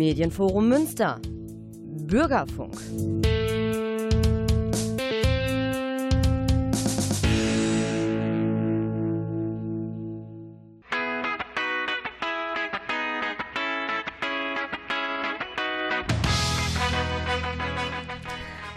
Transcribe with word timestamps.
Medienforum 0.00 0.68
Münster. 0.68 1.20
Bürgerfunk. 2.06 2.74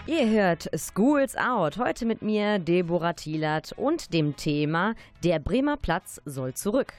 Ihr 0.06 0.28
hört 0.28 0.68
Schools 0.76 1.36
Out. 1.36 1.78
Heute 1.78 2.04
mit 2.04 2.20
mir, 2.22 2.58
Deborah 2.58 3.14
Thielert, 3.14 3.72
und 3.76 4.12
dem 4.12 4.36
Thema 4.36 4.94
Der 5.22 5.38
Bremer 5.38 5.76
Platz 5.76 6.20
soll 6.24 6.52
zurück. 6.54 6.92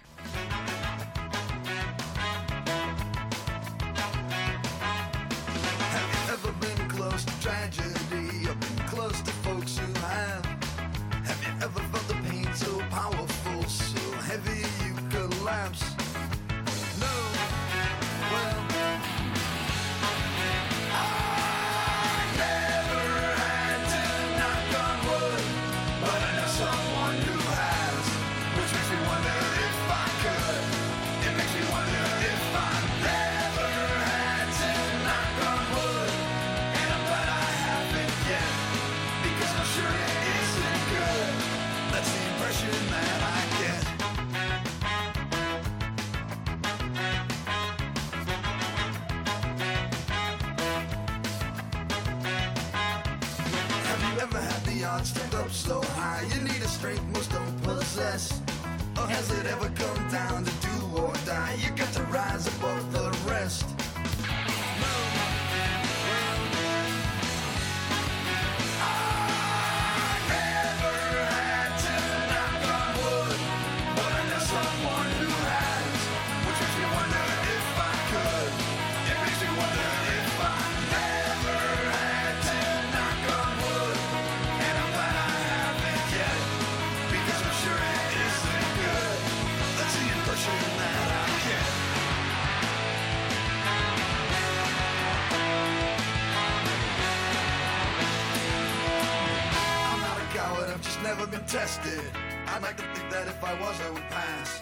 Tested. 101.48 102.02
I'd 102.48 102.62
like 102.62 102.78
to 102.78 102.84
think 102.94 103.12
that 103.12 103.28
if 103.28 103.44
I 103.44 103.60
was, 103.60 103.80
I 103.82 103.90
would 103.90 104.10
pass. 104.10 104.62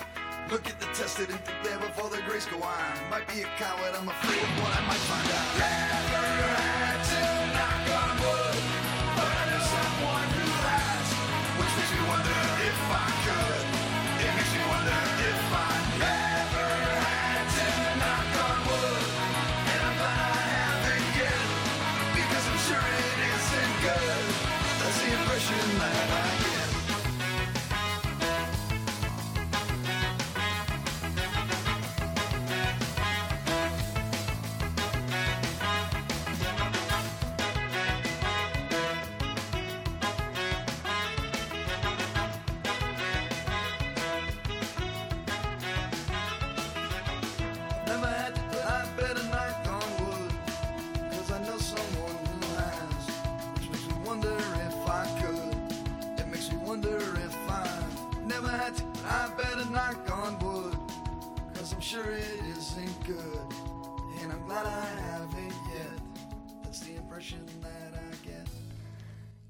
Look 0.52 0.68
at 0.68 0.80
the 0.80 0.88
tested 0.88 1.30
and 1.30 1.40
think 1.40 1.64
there 1.64 1.80
before 1.80 2.10
the 2.10 2.22
grace 2.28 2.46
go 2.46 2.58
on. 2.58 3.10
Might 3.10 3.28
be 3.28 3.42
a 3.42 3.48
coward, 3.58 3.96
I'm 3.98 4.08
afraid 4.08 4.44
of 4.44 4.50
what 4.62 4.76
I 4.76 4.88
might 4.88 4.98
find 4.98 6.68
out. 6.68 6.73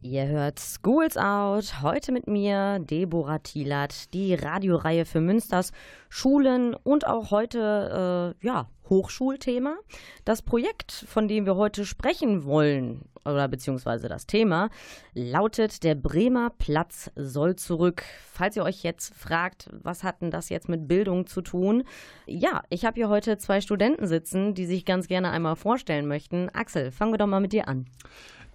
Ihr 0.04 0.28
hört 0.28 0.60
Schools 0.60 1.16
Out, 1.16 1.82
heute 1.82 2.12
mit 2.12 2.28
mir, 2.28 2.80
Deborah 2.80 3.40
Thielert, 3.40 4.14
die 4.14 4.34
Radioreihe 4.34 5.06
für 5.06 5.22
Münsters 5.22 5.72
Schulen 6.10 6.76
und 6.76 7.08
auch 7.08 7.32
heute, 7.32 8.36
äh, 8.42 8.46
ja, 8.46 8.68
Hochschulthema. 8.90 9.78
Das 10.26 10.42
Projekt, 10.42 10.92
von 10.92 11.30
dem 11.30 11.46
wir 11.46 11.56
heute 11.56 11.86
sprechen 11.86 12.44
wollen, 12.44 13.06
oder 13.24 13.48
beziehungsweise 13.48 14.10
das 14.10 14.28
Thema, 14.28 14.70
lautet 15.14 15.86
Der 15.86 15.96
Bremer 15.96 16.50
Platz 16.50 17.10
soll 17.16 17.56
zurück. 17.56 18.04
Falls 18.30 18.58
ihr 18.58 18.64
euch 18.64 18.84
jetzt 18.84 19.16
fragt, 19.16 19.70
was 19.72 20.04
hat 20.04 20.22
denn 20.22 20.32
das 20.32 20.50
jetzt 20.50 20.68
mit 20.68 20.86
Bildung 20.86 21.28
zu 21.28 21.42
tun? 21.42 21.86
Ja, 22.26 22.64
ich 22.70 22.84
habe 22.84 22.96
hier 22.96 23.08
heute 23.08 23.38
zwei 23.38 23.62
Studenten 23.62 24.08
sitzen, 24.08 24.54
die 24.54 24.66
sich 24.66 24.84
ganz 24.84 25.08
gerne 25.08 25.32
einmal 25.32 25.56
vorstellen 25.56 26.08
möchten. 26.08 26.50
Axel, 26.50 26.92
fangen 26.92 27.14
wir 27.14 27.18
doch 27.18 27.28
mal 27.28 27.40
mit 27.40 27.54
dir 27.54 27.70
an. 27.70 27.86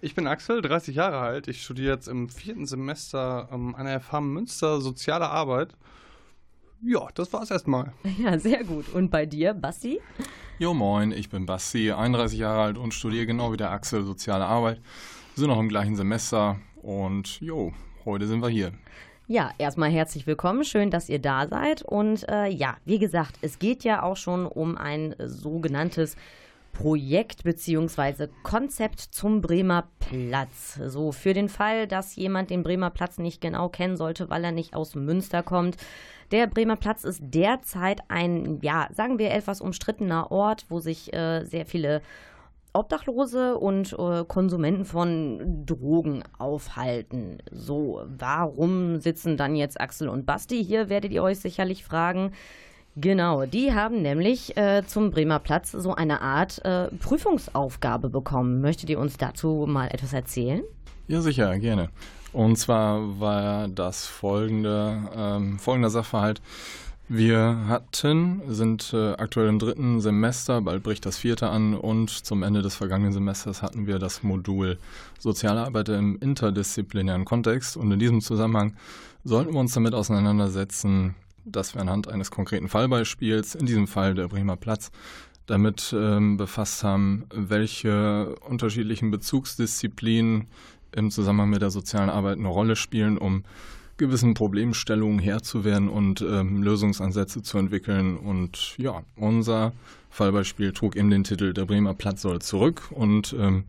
Ich 0.01 0.15
bin 0.15 0.27
Axel, 0.27 0.61
30 0.61 0.95
Jahre 0.95 1.17
alt. 1.17 1.49
Ich 1.49 1.61
studiere 1.61 1.95
jetzt 1.95 2.07
im 2.07 2.29
vierten 2.29 2.65
Semester 2.65 3.49
ähm, 3.51 3.75
an 3.75 3.85
der 3.85 3.99
FH 3.99 4.21
Münster 4.21 4.79
Soziale 4.79 5.29
Arbeit. 5.29 5.75
Ja, 6.81 7.09
das 7.15 7.33
war's 7.33 7.51
erstmal. 7.51 7.91
Ja, 8.17 8.39
sehr 8.39 8.63
gut. 8.63 8.87
Und 8.93 9.11
bei 9.11 9.25
dir, 9.25 9.53
Basti? 9.53 9.99
Jo, 10.57 10.73
moin, 10.73 11.11
ich 11.11 11.29
bin 11.29 11.45
Basti, 11.45 11.91
31 11.91 12.39
Jahre 12.39 12.61
alt 12.61 12.77
und 12.77 12.93
studiere 12.93 13.25
genau 13.25 13.51
wie 13.51 13.57
der 13.57 13.71
Axel 13.71 14.03
Soziale 14.03 14.45
Arbeit. 14.45 14.77
Wir 15.35 15.41
sind 15.41 15.49
noch 15.49 15.59
im 15.59 15.67
gleichen 15.67 15.97
Semester 15.97 16.57
und 16.81 17.41
jo, 17.41 17.73
heute 18.05 18.25
sind 18.25 18.41
wir 18.41 18.49
hier. 18.49 18.71
Ja, 19.27 19.51
erstmal 19.57 19.91
herzlich 19.91 20.25
willkommen. 20.25 20.63
Schön, 20.63 20.91
dass 20.91 21.09
ihr 21.09 21.19
da 21.19 21.45
seid. 21.45 21.81
Und 21.81 22.27
äh, 22.29 22.47
ja, 22.47 22.77
wie 22.85 22.99
gesagt, 22.99 23.35
es 23.41 23.59
geht 23.59 23.83
ja 23.83 24.01
auch 24.01 24.17
schon 24.17 24.45
um 24.45 24.77
ein 24.77 25.13
sogenanntes 25.19 26.15
Projekt 26.79 27.43
bzw. 27.43 28.27
Konzept 28.41 29.01
zum 29.01 29.41
Bremer 29.41 29.89
Platz. 29.99 30.79
So 30.85 31.11
für 31.11 31.33
den 31.33 31.49
Fall, 31.49 31.87
dass 31.87 32.15
jemand 32.15 32.51
den 32.51 32.63
Bremer 32.63 32.89
Platz 32.89 33.17
nicht 33.17 33.41
genau 33.41 33.67
kennen 33.67 33.97
sollte, 33.97 34.29
weil 34.29 34.45
er 34.45 34.53
nicht 34.53 34.73
aus 34.73 34.95
Münster 34.95 35.43
kommt. 35.43 35.75
Der 36.31 36.47
Bremer 36.47 36.77
Platz 36.77 37.03
ist 37.03 37.19
derzeit 37.21 37.99
ein, 38.07 38.59
ja, 38.61 38.87
sagen 38.93 39.19
wir 39.19 39.31
etwas 39.31 39.59
umstrittener 39.59 40.31
Ort, 40.31 40.67
wo 40.69 40.79
sich 40.79 41.11
äh, 41.11 41.43
sehr 41.43 41.65
viele 41.65 42.01
Obdachlose 42.71 43.57
und 43.57 43.91
äh, 43.99 44.23
Konsumenten 44.23 44.85
von 44.85 45.65
Drogen 45.65 46.23
aufhalten. 46.37 47.39
So, 47.51 48.03
warum 48.07 49.01
sitzen 49.01 49.35
dann 49.35 49.57
jetzt 49.57 49.81
Axel 49.81 50.07
und 50.07 50.25
Basti 50.25 50.63
hier, 50.63 50.87
werdet 50.87 51.11
ihr 51.11 51.23
euch 51.23 51.39
sicherlich 51.39 51.83
fragen. 51.83 52.31
Genau, 53.01 53.45
die 53.45 53.73
haben 53.73 54.01
nämlich 54.01 54.57
äh, 54.57 54.83
zum 54.85 55.11
Bremer 55.11 55.39
Platz 55.39 55.71
so 55.71 55.95
eine 55.95 56.21
Art 56.21 56.63
äh, 56.65 56.87
Prüfungsaufgabe 56.87 58.09
bekommen. 58.09 58.59
Möchtet 58.59 58.89
ihr 58.89 58.99
uns 58.99 59.15
dazu 59.15 59.65
mal 59.67 59.87
etwas 59.87 60.11
erzählen? 60.11 60.63
Ja, 61.07 61.21
sicher, 61.21 61.57
gerne. 61.59 61.89
Und 62.33 62.57
zwar 62.57 63.19
war 63.19 63.69
das 63.69 64.05
folgende, 64.05 64.97
ähm, 65.15 65.59
folgender 65.59 65.89
Sachverhalt. 65.89 66.41
Wir 67.07 67.65
hatten, 67.67 68.41
sind 68.49 68.93
äh, 68.93 69.13
aktuell 69.13 69.47
im 69.47 69.59
dritten 69.59 70.01
Semester, 70.01 70.61
bald 70.61 70.83
bricht 70.83 71.05
das 71.05 71.17
vierte 71.17 71.49
an 71.49 71.75
und 71.75 72.09
zum 72.09 72.43
Ende 72.43 72.61
des 72.61 72.75
vergangenen 72.75 73.13
Semesters 73.13 73.61
hatten 73.61 73.87
wir 73.87 73.97
das 73.97 74.23
Modul 74.23 74.77
Soziale 75.17 75.61
Arbeit 75.61 75.89
im 75.89 76.19
interdisziplinären 76.19 77.25
Kontext 77.25 77.77
und 77.77 77.91
in 77.91 77.99
diesem 77.99 78.21
Zusammenhang 78.21 78.75
sollten 79.23 79.53
wir 79.53 79.59
uns 79.59 79.73
damit 79.73 79.95
auseinandersetzen, 79.95 81.15
dass 81.45 81.73
wir 81.73 81.81
anhand 81.81 82.07
eines 82.07 82.31
konkreten 82.31 82.67
Fallbeispiels, 82.67 83.55
in 83.55 83.65
diesem 83.65 83.87
Fall 83.87 84.13
der 84.15 84.27
Bremer 84.27 84.57
Platz, 84.57 84.91
damit 85.45 85.95
ähm, 85.97 86.37
befasst 86.37 86.83
haben, 86.83 87.25
welche 87.33 88.35
unterschiedlichen 88.47 89.09
Bezugsdisziplinen 89.09 90.47
im 90.91 91.11
Zusammenhang 91.11 91.49
mit 91.49 91.61
der 91.61 91.71
sozialen 91.71 92.09
Arbeit 92.09 92.37
eine 92.37 92.47
Rolle 92.47 92.75
spielen, 92.75 93.17
um 93.17 93.43
gewissen 93.97 94.33
Problemstellungen 94.33 95.19
Herr 95.19 95.43
zu 95.43 95.63
werden 95.63 95.89
und 95.89 96.21
ähm, 96.21 96.63
Lösungsansätze 96.63 97.41
zu 97.41 97.57
entwickeln. 97.57 98.17
Und 98.17 98.77
ja, 98.77 99.03
unser 99.15 99.73
Fallbeispiel 100.09 100.71
trug 100.71 100.95
eben 100.95 101.09
den 101.09 101.23
Titel 101.23 101.53
Der 101.53 101.65
Bremer 101.65 101.93
Platz 101.93 102.21
soll 102.21 102.41
zurück 102.41 102.89
und 102.91 103.35
ähm, 103.37 103.65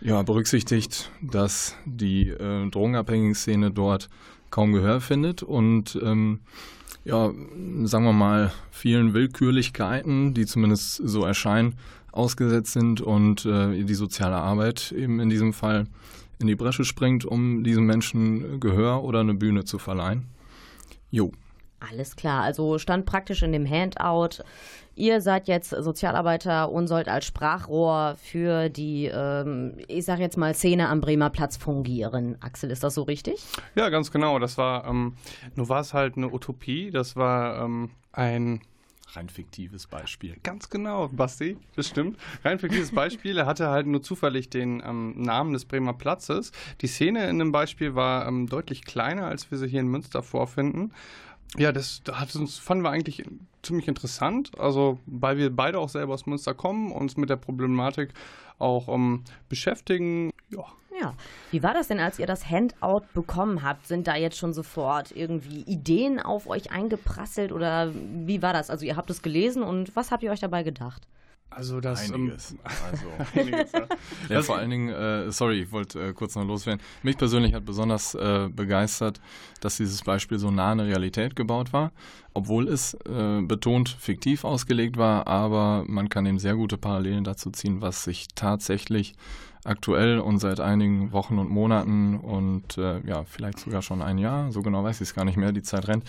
ja, 0.00 0.22
berücksichtigt, 0.22 1.10
dass 1.22 1.76
die 1.84 2.28
äh, 2.28 2.68
drogenabhängigen 2.68 3.34
Szene 3.34 3.70
dort 3.70 4.08
kaum 4.50 4.72
Gehör 4.72 5.00
findet 5.00 5.42
und 5.42 5.98
ähm, 6.02 6.40
ja, 7.04 7.32
sagen 7.84 8.04
wir 8.04 8.12
mal, 8.12 8.52
vielen 8.70 9.14
Willkürlichkeiten, 9.14 10.34
die 10.34 10.46
zumindest 10.46 10.96
so 11.04 11.24
erscheinen, 11.24 11.74
ausgesetzt 12.12 12.72
sind 12.72 13.00
und 13.00 13.46
äh, 13.46 13.84
die 13.84 13.94
soziale 13.94 14.36
Arbeit 14.36 14.92
eben 14.92 15.18
in 15.18 15.30
diesem 15.30 15.52
Fall 15.52 15.86
in 16.38 16.46
die 16.46 16.54
Bresche 16.56 16.84
springt, 16.84 17.24
um 17.24 17.64
diesen 17.64 17.84
Menschen 17.84 18.60
Gehör 18.60 19.02
oder 19.02 19.20
eine 19.20 19.34
Bühne 19.34 19.64
zu 19.64 19.78
verleihen. 19.78 20.26
Jo. 21.10 21.32
Alles 21.80 22.14
klar, 22.14 22.42
also 22.42 22.78
stand 22.78 23.06
praktisch 23.06 23.42
in 23.42 23.52
dem 23.52 23.68
Handout. 23.68 24.44
Ihr 24.94 25.20
seid 25.20 25.48
jetzt 25.48 25.70
Sozialarbeiter 25.70 26.70
und 26.70 26.86
sollt 26.86 27.08
als 27.08 27.24
Sprachrohr 27.24 28.16
für 28.22 28.68
die, 28.68 29.06
ähm, 29.06 29.78
ich 29.88 30.04
sag 30.04 30.18
jetzt 30.18 30.36
mal, 30.36 30.54
Szene 30.54 30.88
am 30.88 31.00
Bremer 31.00 31.30
Platz 31.30 31.56
fungieren. 31.56 32.36
Axel, 32.40 32.70
ist 32.70 32.84
das 32.84 32.94
so 32.94 33.02
richtig? 33.02 33.42
Ja, 33.74 33.88
ganz 33.88 34.10
genau. 34.10 34.38
Das 34.38 34.58
war, 34.58 34.86
ähm, 34.86 35.16
nur 35.54 35.68
war 35.68 35.80
es 35.80 35.94
halt 35.94 36.16
eine 36.16 36.32
Utopie. 36.32 36.90
Das 36.90 37.16
war 37.16 37.64
ähm, 37.64 37.90
ein 38.12 38.60
rein 39.16 39.28
fiktives 39.28 39.86
Beispiel. 39.86 40.36
Ganz 40.42 40.68
genau, 40.68 41.08
Basti, 41.08 41.58
das 41.76 41.88
stimmt. 41.88 42.18
Rein 42.44 42.58
fiktives 42.58 42.92
Beispiel. 42.92 43.38
Er 43.38 43.46
hatte 43.46 43.68
halt 43.68 43.86
nur 43.86 44.02
zufällig 44.02 44.50
den 44.50 44.82
ähm, 44.84 45.14
Namen 45.16 45.52
des 45.52 45.64
Bremer 45.64 45.92
Platzes. 45.94 46.52
Die 46.80 46.86
Szene 46.86 47.28
in 47.28 47.38
dem 47.38 47.52
Beispiel 47.52 47.94
war 47.94 48.26
ähm, 48.26 48.46
deutlich 48.46 48.84
kleiner, 48.84 49.26
als 49.26 49.50
wir 49.50 49.58
sie 49.58 49.68
hier 49.68 49.80
in 49.80 49.88
Münster 49.88 50.22
vorfinden. 50.22 50.92
Ja, 51.58 51.72
das 51.72 52.02
hat 52.10 52.34
uns, 52.34 52.58
fanden 52.58 52.84
wir 52.84 52.90
eigentlich 52.90 53.24
ziemlich 53.62 53.88
interessant. 53.88 54.50
Also, 54.58 54.98
weil 55.06 55.36
wir 55.36 55.54
beide 55.54 55.78
auch 55.78 55.88
selber 55.88 56.14
aus 56.14 56.26
Münster 56.26 56.54
kommen, 56.54 56.92
uns 56.92 57.16
mit 57.16 57.30
der 57.30 57.36
Problematik 57.36 58.12
auch 58.58 58.88
ähm, 58.88 59.24
beschäftigen. 59.48 60.30
Ja, 60.50 60.64
ja. 61.00 61.14
Wie 61.50 61.62
war 61.62 61.74
das 61.74 61.88
denn, 61.88 62.00
als 62.00 62.18
ihr 62.18 62.26
das 62.26 62.48
Handout 62.48 63.06
bekommen 63.14 63.62
habt? 63.62 63.86
Sind 63.86 64.06
da 64.06 64.16
jetzt 64.16 64.36
schon 64.36 64.52
sofort 64.52 65.10
irgendwie 65.14 65.62
Ideen 65.62 66.20
auf 66.20 66.46
euch 66.46 66.70
eingeprasselt 66.70 67.52
oder 67.52 67.92
wie 67.94 68.42
war 68.42 68.52
das? 68.52 68.70
Also 68.70 68.84
ihr 68.84 68.96
habt 68.96 69.10
es 69.10 69.22
gelesen 69.22 69.62
und 69.62 69.94
was 69.96 70.10
habt 70.10 70.22
ihr 70.22 70.30
euch 70.30 70.40
dabei 70.40 70.62
gedacht? 70.62 71.06
Also 71.54 71.80
das 71.80 72.12
einiges. 72.12 72.52
Ähm, 72.52 72.58
also. 72.90 73.06
einiges 73.34 73.72
ja. 73.72 73.86
ja 74.28 74.42
vor 74.42 74.56
allen 74.56 74.70
Dingen, 74.70 74.88
äh, 74.88 75.30
sorry, 75.30 75.62
ich 75.62 75.72
wollte 75.72 76.08
äh, 76.08 76.12
kurz 76.12 76.34
noch 76.36 76.44
loswerden. 76.44 76.82
Mich 77.02 77.16
persönlich 77.16 77.54
hat 77.54 77.64
besonders 77.64 78.14
äh, 78.14 78.48
begeistert, 78.50 79.20
dass 79.60 79.76
dieses 79.76 80.02
Beispiel 80.02 80.38
so 80.38 80.50
nah 80.50 80.72
an 80.72 80.78
der 80.78 80.86
Realität 80.86 81.36
gebaut 81.36 81.72
war, 81.72 81.92
obwohl 82.34 82.68
es 82.68 82.94
äh, 82.94 83.40
betont 83.42 83.88
fiktiv 83.88 84.44
ausgelegt 84.44 84.96
war, 84.96 85.26
aber 85.26 85.84
man 85.86 86.08
kann 86.08 86.26
eben 86.26 86.38
sehr 86.38 86.56
gute 86.56 86.78
Parallelen 86.78 87.24
dazu 87.24 87.50
ziehen, 87.50 87.80
was 87.80 88.04
sich 88.04 88.28
tatsächlich 88.34 89.14
aktuell 89.64 90.18
und 90.18 90.38
seit 90.38 90.60
einigen 90.60 91.12
Wochen 91.12 91.38
und 91.38 91.48
Monaten 91.48 92.16
und 92.16 92.78
äh, 92.78 93.00
ja, 93.06 93.24
vielleicht 93.24 93.60
sogar 93.60 93.82
schon 93.82 94.02
ein 94.02 94.18
Jahr, 94.18 94.50
so 94.50 94.62
genau 94.62 94.82
weiß 94.82 94.96
ich 94.96 95.08
es 95.08 95.14
gar 95.14 95.24
nicht 95.24 95.36
mehr, 95.36 95.52
die 95.52 95.62
Zeit 95.62 95.86
rennt, 95.86 96.04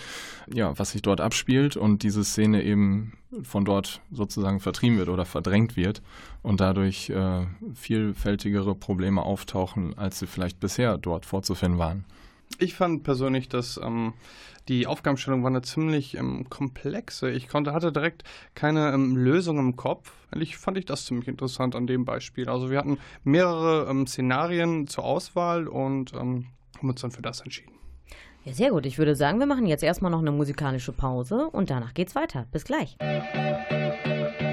ja, 0.52 0.76
was 0.78 0.90
sich 0.90 1.02
dort 1.02 1.20
abspielt 1.20 1.76
und 1.76 2.02
diese 2.02 2.24
Szene 2.24 2.62
eben 2.64 3.12
von 3.42 3.64
dort 3.64 4.00
sozusagen 4.10 4.60
vertrieben 4.60 4.98
wird 4.98 5.08
oder 5.08 5.24
verdrängt 5.24 5.76
wird 5.76 6.02
und 6.42 6.60
dadurch 6.60 7.10
äh, 7.10 7.46
vielfältigere 7.74 8.74
Probleme 8.74 9.22
auftauchen, 9.22 9.96
als 9.96 10.18
sie 10.18 10.26
vielleicht 10.26 10.60
bisher 10.60 10.98
dort 10.98 11.26
vorzufinden 11.26 11.78
waren. 11.78 12.04
Ich 12.58 12.74
fand 12.74 13.02
persönlich, 13.02 13.48
dass 13.48 13.80
ähm, 13.82 14.14
die 14.68 14.86
Aufgabenstellung 14.86 15.42
war 15.42 15.50
eine 15.50 15.62
ziemlich 15.62 16.16
ähm, 16.16 16.48
komplexe. 16.48 17.30
Ich 17.30 17.48
konnte, 17.48 17.72
hatte 17.72 17.92
direkt 17.92 18.24
keine 18.54 18.92
ähm, 18.92 19.16
Lösung 19.16 19.58
im 19.58 19.76
Kopf. 19.76 20.12
Eigentlich 20.30 20.56
fand 20.56 20.78
ich 20.78 20.86
das 20.86 21.04
ziemlich 21.04 21.28
interessant 21.28 21.76
an 21.76 21.86
dem 21.86 22.04
Beispiel. 22.04 22.48
Also 22.48 22.70
wir 22.70 22.78
hatten 22.78 22.98
mehrere 23.24 23.90
ähm, 23.90 24.06
Szenarien 24.06 24.86
zur 24.86 25.04
Auswahl 25.04 25.68
und 25.68 26.12
ähm, 26.14 26.46
haben 26.78 26.88
uns 26.88 27.00
dann 27.00 27.10
für 27.10 27.22
das 27.22 27.40
entschieden. 27.40 27.72
Ja, 28.44 28.52
sehr 28.52 28.70
gut. 28.70 28.84
Ich 28.86 28.98
würde 28.98 29.16
sagen, 29.16 29.38
wir 29.38 29.46
machen 29.46 29.66
jetzt 29.66 29.82
erstmal 29.82 30.10
noch 30.10 30.20
eine 30.20 30.32
musikalische 30.32 30.92
Pause 30.92 31.48
und 31.50 31.70
danach 31.70 31.94
geht's 31.94 32.14
weiter. 32.14 32.46
Bis 32.52 32.64
gleich. 32.64 32.96
secrecy. 33.00 34.43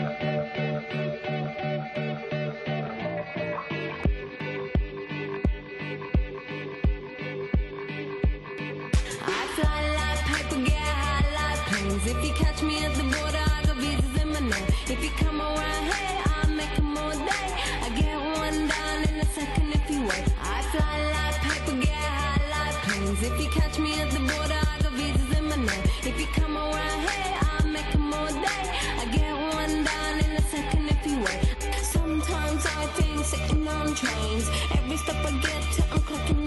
catch 12.62 12.70
me 12.70 12.86
at 12.86 12.94
the 12.96 13.04
border, 13.04 13.38
I 13.38 13.64
got 13.66 13.76
visas 13.78 14.22
in 14.22 14.30
my 14.30 14.40
name. 14.40 14.68
If 14.88 15.04
you 15.04 15.10
come 15.18 15.42
around, 15.42 15.84
hey, 15.92 16.22
I'll 16.26 16.50
make 16.50 16.78
a 16.78 16.82
more 16.82 17.12
day. 17.12 17.48
I 17.86 17.90
get 17.96 18.18
one 18.18 18.68
down 18.68 19.04
in 19.10 19.20
a 19.20 19.26
second 19.26 19.74
if 19.74 19.90
you 19.90 20.02
wait. 20.02 20.26
I 20.42 20.62
fly 20.72 20.98
like 21.16 21.38
paper, 21.42 21.76
get 21.82 21.90
high 21.90 22.42
like 22.54 22.76
planes. 22.84 23.24
If 23.24 23.40
you 23.40 23.50
catch 23.50 23.80
me 23.80 24.00
at 24.02 24.12
the 24.12 24.20
border, 24.20 24.60
I 24.74 24.80
got 24.84 24.94
visas 24.94 25.38
in 25.38 25.46
my 25.50 25.56
name. 25.56 25.84
If 26.04 26.20
you 26.20 26.28
come 26.40 26.56
around, 26.58 27.00
hey, 27.10 27.36
I'll 27.50 27.68
make 27.68 27.94
a 27.94 27.98
more 27.98 28.30
day. 28.30 28.64
I 29.02 29.06
get 29.12 29.34
one 29.58 29.84
down 29.84 30.20
in 30.26 30.32
a 30.32 30.42
second 30.42 30.90
if 30.90 31.06
you 31.08 31.18
wait. 31.26 31.42
Sometimes 31.82 32.66
I 32.66 32.86
think 32.98 33.26
sitting 33.26 33.68
on 33.68 33.96
trains. 33.96 34.48
Every 34.78 34.98
stop 34.98 35.26
I 35.26 35.32
get 35.46 35.62
to, 35.76 35.84
I'm 35.94 36.00
clocking 36.02 36.41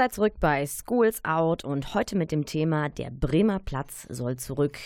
seid 0.00 0.14
zurück 0.14 0.32
bei 0.40 0.66
Schools 0.66 1.22
Out 1.26 1.62
und 1.62 1.92
heute 1.92 2.16
mit 2.16 2.32
dem 2.32 2.46
Thema 2.46 2.88
Der 2.88 3.10
Bremer 3.10 3.58
Platz 3.58 4.06
soll 4.08 4.36
zurück. 4.36 4.78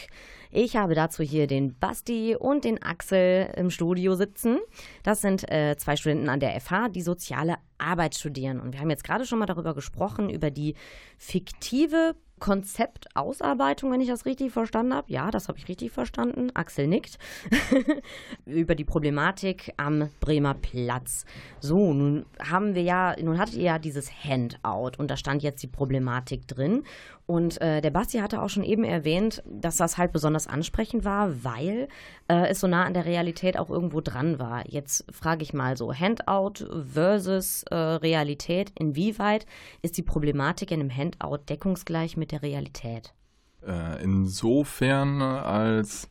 Ich 0.51 0.75
habe 0.75 0.97
dazu 0.97 1.23
hier 1.23 1.47
den 1.47 1.79
Basti 1.79 2.35
und 2.35 2.65
den 2.65 2.83
Axel 2.83 3.49
im 3.57 3.71
Studio 3.71 4.17
sitzen. 4.17 4.59
Das 5.05 5.21
sind 5.21 5.49
äh, 5.53 5.77
zwei 5.79 5.95
Studenten 5.95 6.29
an 6.29 6.41
der 6.41 6.61
FH, 6.61 6.89
die 6.89 7.03
soziale 7.03 7.59
Arbeit 7.79 8.17
studieren. 8.17 8.59
Und 8.59 8.73
wir 8.73 8.81
haben 8.81 8.91
jetzt 8.91 9.05
gerade 9.05 9.25
schon 9.25 9.39
mal 9.39 9.47
darüber 9.47 9.73
gesprochen, 9.73 10.31
über 10.31 10.51
die 10.51 10.75
fiktive 11.17 12.17
Konzeptausarbeitung, 12.41 13.93
wenn 13.93 14.01
ich 14.01 14.09
das 14.09 14.27
richtig 14.27 14.53
verstanden 14.53 14.95
habe. 14.95 15.11
Ja, 15.11 15.31
das 15.31 15.49
habe 15.49 15.59
ich 15.59 15.69
richtig 15.69 15.93
verstanden. 15.93 16.51
Axel 16.55 16.87
nickt. 16.87 17.19
Über 18.47 18.75
die 18.75 18.85
Problematik 18.85 19.73
am 19.77 20.09
Bremer 20.21 20.55
Platz. 20.55 21.25
So, 21.61 21.93
nun 21.93 22.27
haben 22.41 22.75
wir 22.75 22.83
ja, 22.83 23.15
nun 23.21 23.39
hattet 23.39 23.55
ihr 23.55 23.65
ja 23.65 23.79
dieses 23.79 24.11
Handout 24.25 24.99
und 24.99 25.11
da 25.11 25.17
stand 25.17 25.43
jetzt 25.43 25.63
die 25.63 25.69
Problematik 25.69 26.47
drin. 26.49 26.85
Und 27.27 27.59
äh, 27.63 27.81
der 27.81 27.91
Basti 27.91 28.19
hatte 28.19 28.43
auch 28.43 28.51
schon 28.51 28.65
eben 28.65 28.85
erwähnt, 28.85 29.43
dass 29.47 29.77
das 29.77 29.97
halt 29.97 30.13
besonders 30.13 30.47
ansprechend 30.47 31.05
war, 31.07 31.43
weil 31.43 31.89
äh, 32.29 32.49
es 32.49 32.61
so 32.61 32.67
nah 32.67 32.85
an 32.85 32.93
der 32.93 33.07
Realität 33.07 33.59
auch 33.59 33.71
irgendwo 33.71 34.03
dran 34.03 34.39
war. 34.39 34.69
Jetzt 34.69 35.07
frage 35.11 35.43
ich 35.43 35.55
mal 35.55 35.77
so, 35.77 35.95
Handout 35.95 36.67
versus 36.93 37.63
äh, 37.71 37.75
Realität, 37.75 38.73
inwieweit 38.79 39.47
ist 39.81 39.97
die 39.97 40.03
Problematik 40.03 40.71
in 40.71 40.81
einem 40.81 40.95
Handout 40.95 41.45
deckungsgleich 41.49 42.19
mit 42.19 42.31
der 42.31 42.43
Realität? 42.43 43.15
Äh, 43.67 44.03
insofern, 44.03 45.23
als 45.23 46.11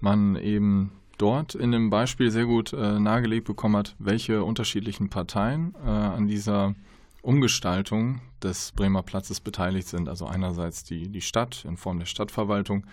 man 0.00 0.36
eben 0.36 0.92
dort 1.16 1.54
in 1.54 1.72
dem 1.72 1.88
Beispiel 1.88 2.30
sehr 2.30 2.46
gut 2.46 2.74
äh, 2.74 2.98
nahegelegt 2.98 3.46
bekommen 3.46 3.76
hat, 3.76 3.94
welche 3.98 4.44
unterschiedlichen 4.44 5.08
Parteien 5.08 5.74
äh, 5.84 5.88
an 5.88 6.26
dieser 6.26 6.74
Umgestaltung 7.22 8.20
des 8.42 8.72
Bremer 8.72 9.02
Platzes 9.02 9.40
beteiligt 9.40 9.88
sind. 9.88 10.08
Also 10.08 10.26
einerseits 10.26 10.84
die, 10.84 11.08
die 11.08 11.20
Stadt 11.20 11.64
in 11.64 11.76
Form 11.76 11.98
der 11.98 12.06
Stadtverwaltung, 12.06 12.86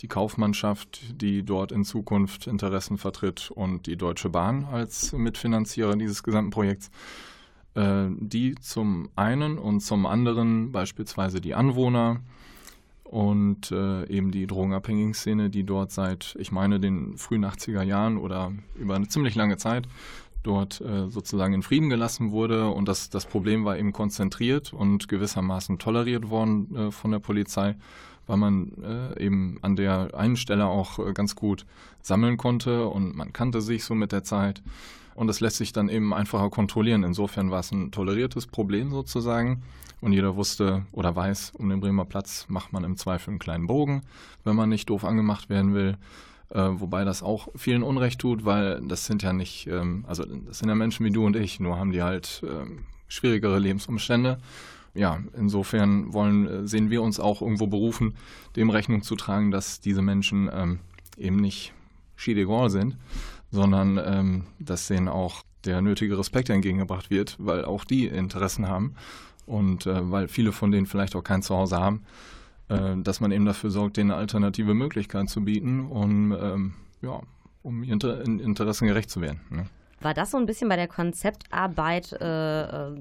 die 0.00 0.08
Kaufmannschaft, 0.08 1.20
die 1.20 1.42
dort 1.42 1.72
in 1.72 1.84
Zukunft 1.84 2.46
Interessen 2.46 2.98
vertritt 2.98 3.50
und 3.50 3.86
die 3.86 3.96
Deutsche 3.96 4.30
Bahn 4.30 4.64
als 4.64 5.12
Mitfinanzierer 5.12 5.96
dieses 5.96 6.22
gesamten 6.22 6.50
Projekts, 6.50 6.90
äh, 7.74 8.06
die 8.18 8.54
zum 8.56 9.10
einen 9.16 9.58
und 9.58 9.80
zum 9.80 10.06
anderen 10.06 10.72
beispielsweise 10.72 11.40
die 11.40 11.54
Anwohner 11.54 12.20
und 13.04 13.72
äh, 13.72 14.06
eben 14.08 14.30
die 14.30 14.46
drogenabhängigen 14.46 15.14
Szene, 15.14 15.50
die 15.50 15.64
dort 15.64 15.90
seit, 15.90 16.36
ich 16.38 16.52
meine, 16.52 16.78
den 16.78 17.18
frühen 17.18 17.44
80er 17.44 17.82
Jahren 17.82 18.16
oder 18.18 18.52
über 18.76 18.94
eine 18.94 19.08
ziemlich 19.08 19.34
lange 19.34 19.56
Zeit 19.56 19.88
dort 20.42 20.80
äh, 20.80 21.08
sozusagen 21.08 21.54
in 21.54 21.62
Frieden 21.62 21.90
gelassen 21.90 22.30
wurde 22.30 22.68
und 22.68 22.88
das, 22.88 23.10
das 23.10 23.26
Problem 23.26 23.64
war 23.64 23.78
eben 23.78 23.92
konzentriert 23.92 24.72
und 24.72 25.08
gewissermaßen 25.08 25.78
toleriert 25.78 26.30
worden 26.30 26.74
äh, 26.74 26.90
von 26.90 27.10
der 27.10 27.18
Polizei, 27.18 27.76
weil 28.26 28.36
man 28.36 28.72
äh, 28.82 29.22
eben 29.22 29.58
an 29.62 29.76
der 29.76 30.14
einen 30.14 30.36
Stelle 30.36 30.66
auch 30.66 30.98
äh, 30.98 31.12
ganz 31.12 31.34
gut 31.34 31.66
sammeln 32.02 32.36
konnte 32.36 32.86
und 32.86 33.14
man 33.16 33.32
kannte 33.32 33.60
sich 33.60 33.84
so 33.84 33.94
mit 33.94 34.12
der 34.12 34.24
Zeit 34.24 34.62
und 35.14 35.26
das 35.26 35.40
lässt 35.40 35.56
sich 35.56 35.72
dann 35.72 35.88
eben 35.88 36.14
einfacher 36.14 36.48
kontrollieren. 36.48 37.04
Insofern 37.04 37.50
war 37.50 37.60
es 37.60 37.72
ein 37.72 37.90
toleriertes 37.90 38.46
Problem 38.46 38.90
sozusagen 38.90 39.62
und 40.00 40.12
jeder 40.12 40.36
wusste 40.36 40.86
oder 40.92 41.14
weiß, 41.14 41.52
um 41.58 41.68
den 41.68 41.80
Bremer 41.80 42.06
Platz 42.06 42.46
macht 42.48 42.72
man 42.72 42.84
im 42.84 42.96
Zweifel 42.96 43.30
einen 43.30 43.38
kleinen 43.38 43.66
Bogen, 43.66 44.02
wenn 44.44 44.56
man 44.56 44.70
nicht 44.70 44.88
doof 44.88 45.04
angemacht 45.04 45.50
werden 45.50 45.74
will. 45.74 45.98
Äh, 46.50 46.80
wobei 46.80 47.04
das 47.04 47.22
auch 47.22 47.48
vielen 47.54 47.82
Unrecht 47.82 48.20
tut, 48.20 48.44
weil 48.44 48.80
das 48.82 49.06
sind 49.06 49.22
ja 49.22 49.32
nicht, 49.32 49.68
ähm, 49.68 50.04
also 50.08 50.24
das 50.24 50.58
sind 50.58 50.68
ja 50.68 50.74
Menschen 50.74 51.06
wie 51.06 51.10
du 51.10 51.24
und 51.24 51.36
ich, 51.36 51.60
nur 51.60 51.78
haben 51.78 51.92
die 51.92 52.02
halt 52.02 52.42
ähm, 52.44 52.86
schwierigere 53.06 53.58
Lebensumstände. 53.58 54.38
Ja, 54.92 55.20
insofern 55.36 56.12
wollen, 56.12 56.48
äh, 56.48 56.66
sehen 56.66 56.90
wir 56.90 57.02
uns 57.02 57.20
auch 57.20 57.40
irgendwo 57.40 57.68
berufen, 57.68 58.16
dem 58.56 58.70
Rechnung 58.70 59.02
zu 59.02 59.14
tragen, 59.14 59.52
dass 59.52 59.80
diese 59.80 60.02
Menschen 60.02 60.50
ähm, 60.52 60.80
eben 61.16 61.36
nicht 61.36 61.72
Chidegor 62.16 62.68
sind, 62.68 62.96
sondern 63.52 64.00
ähm, 64.04 64.44
dass 64.58 64.88
denen 64.88 65.08
auch 65.08 65.42
der 65.64 65.80
nötige 65.82 66.18
Respekt 66.18 66.50
entgegengebracht 66.50 67.10
wird, 67.10 67.36
weil 67.38 67.64
auch 67.64 67.84
die 67.84 68.06
Interessen 68.06 68.66
haben 68.66 68.96
und 69.46 69.86
äh, 69.86 70.10
weil 70.10 70.26
viele 70.26 70.50
von 70.50 70.72
denen 70.72 70.86
vielleicht 70.86 71.14
auch 71.14 71.22
kein 71.22 71.42
Zuhause 71.42 71.78
haben 71.78 72.02
äh, 72.70 72.96
dass 73.02 73.20
man 73.20 73.32
eben 73.32 73.44
dafür 73.44 73.70
sorgt, 73.70 73.96
denen 73.96 74.10
eine 74.10 74.20
alternative 74.20 74.74
Möglichkeit 74.74 75.28
zu 75.28 75.44
bieten, 75.44 75.86
um, 75.86 76.32
ähm, 76.32 76.74
ja, 77.02 77.20
um 77.62 77.82
ihren 77.82 78.40
Interessen 78.40 78.86
gerecht 78.86 79.10
zu 79.10 79.20
werden. 79.20 79.40
Ne? 79.50 79.66
War 80.00 80.14
das 80.14 80.30
so 80.30 80.38
ein 80.38 80.46
bisschen 80.46 80.68
bei 80.68 80.76
der 80.76 80.88
Konzeptarbeit 80.88 82.12
äh, 82.12 82.62
äh, 82.62 82.96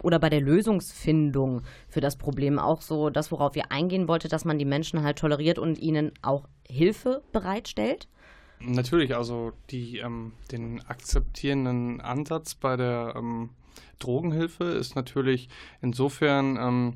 oder 0.00 0.20
bei 0.20 0.30
der 0.30 0.40
Lösungsfindung 0.40 1.62
für 1.88 2.00
das 2.00 2.16
Problem 2.16 2.58
auch 2.60 2.82
so 2.82 3.10
das, 3.10 3.32
worauf 3.32 3.56
ihr 3.56 3.72
eingehen 3.72 4.06
wolltet, 4.06 4.32
dass 4.32 4.44
man 4.44 4.58
die 4.58 4.64
Menschen 4.64 5.02
halt 5.02 5.18
toleriert 5.18 5.58
und 5.58 5.78
ihnen 5.78 6.12
auch 6.22 6.46
Hilfe 6.68 7.22
bereitstellt? 7.32 8.06
Natürlich, 8.60 9.16
also 9.16 9.52
die, 9.70 9.98
ähm, 9.98 10.32
den 10.52 10.80
akzeptierenden 10.86 12.00
Ansatz 12.00 12.54
bei 12.54 12.76
der 12.76 13.14
ähm, 13.16 13.50
Drogenhilfe 13.98 14.64
ist 14.64 14.94
natürlich 14.94 15.48
insofern 15.80 16.56
ähm, 16.56 16.94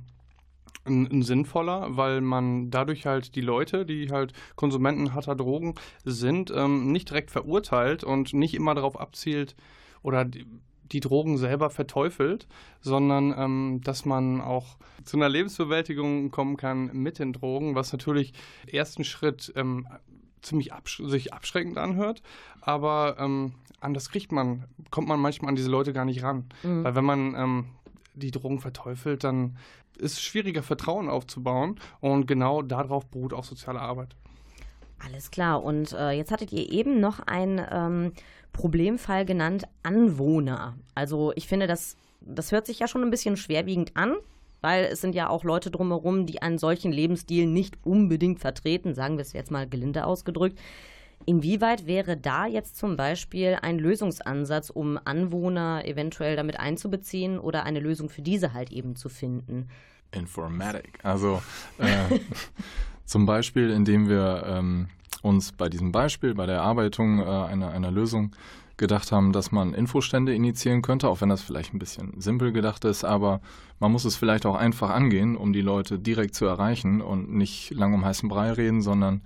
ein, 0.87 1.07
ein, 1.11 1.23
sinnvoller, 1.23 1.97
weil 1.97 2.21
man 2.21 2.71
dadurch 2.71 3.07
halt 3.07 3.35
die 3.35 3.41
Leute, 3.41 3.87
die 3.87 4.11
halt 4.11 4.33
Konsumenten 4.57 5.15
harter 5.15 5.35
Drogen 5.35 5.75
sind, 6.05 6.53
ähm, 6.55 6.93
nicht 6.93 7.11
direkt 7.11 7.31
verurteilt 7.31 8.05
und 8.05 8.33
nicht 8.35 8.55
immer 8.55 8.75
darauf 8.75 8.99
abzielt 8.99 9.55
oder 10.03 10.25
die, 10.25 10.47
die 10.93 11.01
Drogen 11.01 11.39
selber 11.39 11.71
verteufelt, 11.71 12.47
sondern 12.81 13.35
ähm, 13.37 13.81
dass 13.83 14.05
man 14.05 14.41
auch 14.41 14.77
zu 15.05 15.17
einer 15.17 15.29
Lebensbewältigung 15.29 16.31
kommen 16.31 16.57
kann 16.57 16.91
mit 16.93 17.19
den 17.19 17.33
Drogen, 17.33 17.75
was 17.75 17.93
natürlich 17.93 18.33
ersten 18.67 19.05
Schritt 19.05 19.53
ähm, 19.57 19.87
ziemlich 20.43 20.73
absch 20.73 21.03
sich 21.05 21.33
abschreckend 21.33 21.79
anhört, 21.79 22.23
aber 22.61 23.17
ähm, 23.19 23.55
an 23.81 23.95
das 23.95 24.11
kriegt 24.11 24.33
man, 24.33 24.65
kommt 24.91 25.09
man 25.09 25.21
manchmal 25.21 25.51
an 25.51 25.57
diese 25.57 25.71
Leute 25.71 25.93
gar 25.93 26.05
nicht 26.05 26.23
ran. 26.23 26.47
Mhm. 26.63 26.85
Weil 26.85 26.95
wenn 26.95 27.05
man 27.05 27.35
ähm, 27.35 27.65
die 28.15 28.31
Drogen 28.31 28.61
verteufelt, 28.61 29.25
dann 29.25 29.57
ist 29.99 30.15
es 30.15 30.23
schwieriger, 30.23 30.63
Vertrauen 30.63 31.09
aufzubauen. 31.09 31.79
Und 32.01 32.27
genau 32.27 32.63
darauf 32.63 33.07
beruht 33.07 33.33
auch 33.33 33.45
soziale 33.45 33.81
Arbeit. 33.81 34.17
Alles 35.05 35.31
klar. 35.31 35.63
Und 35.63 35.93
äh, 35.93 36.11
jetzt 36.11 36.31
hattet 36.31 36.53
ihr 36.53 36.73
eben 36.73 37.01
noch 37.01 37.21
einen 37.21 37.61
ähm, 37.71 38.13
Problemfall 38.53 39.25
genannt, 39.25 39.65
Anwohner. 39.83 40.75
Also 40.95 41.33
ich 41.37 41.47
finde, 41.47 41.67
das, 41.67 41.97
das 42.21 42.53
hört 42.53 42.67
sich 42.67 42.79
ja 42.79 42.89
schon 42.89 43.03
ein 43.03 43.11
bisschen 43.11 43.37
schwerwiegend 43.37 43.97
an, 43.97 44.17
weil 44.61 44.85
es 44.85 45.01
sind 45.01 45.15
ja 45.15 45.29
auch 45.29 45.45
Leute 45.45 45.71
drumherum, 45.71 46.27
die 46.27 46.41
einen 46.41 46.59
solchen 46.59 46.91
Lebensstil 46.91 47.47
nicht 47.47 47.77
unbedingt 47.83 48.41
vertreten, 48.41 48.95
sagen 48.95 49.19
wir 49.19 49.23
es 49.23 49.33
jetzt 49.33 49.51
mal 49.51 49.69
gelinde 49.69 50.07
ausgedrückt. 50.07 50.59
Inwieweit 51.27 51.87
wäre 51.87 52.17
da 52.17 52.47
jetzt 52.47 52.77
zum 52.77 52.97
Beispiel 52.97 53.59
ein 53.63 53.79
Lösungsansatz, 53.79 54.71
um 54.71 54.99
Anwohner 55.05 55.85
eventuell 55.87 56.37
damit 56.37 56.61
einzubeziehen 56.61 57.39
oder 57.39 57.65
eine 57.65 57.81
Lösung 57.81 58.09
für 58.09 58.23
diese 58.23 58.53
halt 58.53 58.73
eben 58.73 58.97
zu 58.97 59.09
finden? 59.09 59.69
Informatic. 60.13 60.99
Also 61.03 61.43
äh, 61.79 62.19
zum 63.05 63.27
Beispiel, 63.27 63.71
indem 63.71 64.09
wir 64.09 64.45
ähm, 64.47 64.89
uns 65.23 65.53
bei 65.53 65.69
diesem 65.69 65.93
Beispiel, 65.93 66.35
bei 66.35 66.47
der 66.47 66.57
Erarbeitung 66.57 67.21
äh, 67.21 67.25
einer, 67.25 67.71
einer 67.71 67.91
Lösung 67.91 68.33
gedacht 68.77 69.13
haben, 69.13 69.33
dass 69.33 69.53
man 69.53 69.73
Infostände 69.73 70.35
initiieren 70.35 70.83
könnte, 70.83 71.09
auch 71.09 71.21
wenn 71.21 71.29
das 71.29 71.43
vielleicht 71.43 71.73
ein 71.75 71.79
bisschen 71.79 72.21
simpel 72.21 72.53
gedacht 72.53 72.85
ist, 72.85 73.05
aber 73.05 73.41
man 73.79 73.93
muss 73.93 74.05
es 74.05 74.17
vielleicht 74.17 74.47
auch 74.47 74.57
einfach 74.57 74.91
angehen, 74.91 75.37
um 75.37 75.53
die 75.53 75.61
Leute 75.61 75.99
direkt 75.99 76.35
zu 76.35 76.45
erreichen 76.45 77.01
und 77.01 77.33
nicht 77.33 77.71
lang 77.71 77.95
um 77.95 78.05
heißen 78.05 78.29
Brei 78.29 78.53
reden, 78.53 78.83
sondern 78.83 79.23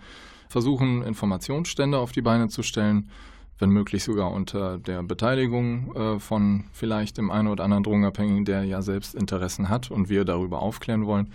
versuchen, 0.48 1.02
Informationsstände 1.02 1.98
auf 1.98 2.12
die 2.12 2.22
Beine 2.22 2.48
zu 2.48 2.62
stellen, 2.62 3.10
wenn 3.58 3.70
möglich 3.70 4.04
sogar 4.04 4.32
unter 4.32 4.78
der 4.78 5.02
Beteiligung 5.02 5.94
äh, 5.94 6.20
von 6.20 6.64
vielleicht 6.72 7.18
dem 7.18 7.30
einen 7.30 7.48
oder 7.48 7.64
anderen 7.64 7.82
Drogenabhängigen, 7.82 8.44
der 8.44 8.64
ja 8.64 8.82
selbst 8.82 9.14
Interessen 9.14 9.68
hat 9.68 9.90
und 9.90 10.08
wir 10.08 10.24
darüber 10.24 10.62
aufklären 10.62 11.06
wollen. 11.06 11.32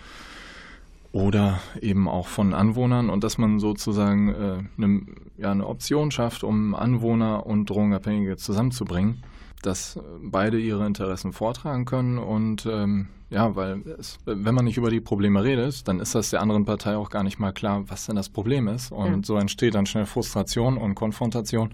Oder 1.12 1.60
eben 1.80 2.08
auch 2.08 2.26
von 2.26 2.54
Anwohnern 2.54 3.08
und 3.08 3.22
dass 3.22 3.38
man 3.38 3.60
sozusagen 3.60 4.28
äh, 4.30 4.58
eine, 4.76 5.02
ja, 5.36 5.52
eine 5.52 5.66
Option 5.66 6.10
schafft, 6.10 6.42
um 6.42 6.74
Anwohner 6.74 7.46
und 7.46 7.70
Drogenabhängige 7.70 8.36
zusammenzubringen, 8.36 9.22
dass 9.62 10.00
beide 10.20 10.58
ihre 10.58 10.86
Interessen 10.86 11.32
vortragen 11.32 11.84
können 11.84 12.18
und 12.18 12.66
ähm, 12.66 13.08
ja, 13.34 13.56
weil 13.56 13.82
es, 13.98 14.18
wenn 14.24 14.54
man 14.54 14.64
nicht 14.64 14.76
über 14.76 14.90
die 14.90 15.00
Probleme 15.00 15.42
redet, 15.42 15.88
dann 15.88 15.98
ist 15.98 16.14
das 16.14 16.30
der 16.30 16.40
anderen 16.40 16.64
Partei 16.64 16.96
auch 16.96 17.10
gar 17.10 17.24
nicht 17.24 17.40
mal 17.40 17.52
klar, 17.52 17.82
was 17.88 18.06
denn 18.06 18.14
das 18.14 18.28
Problem 18.28 18.68
ist. 18.68 18.92
Und 18.92 19.12
ja. 19.12 19.20
so 19.24 19.36
entsteht 19.36 19.74
dann 19.74 19.86
schnell 19.86 20.06
Frustration 20.06 20.78
und 20.78 20.94
Konfrontation. 20.94 21.70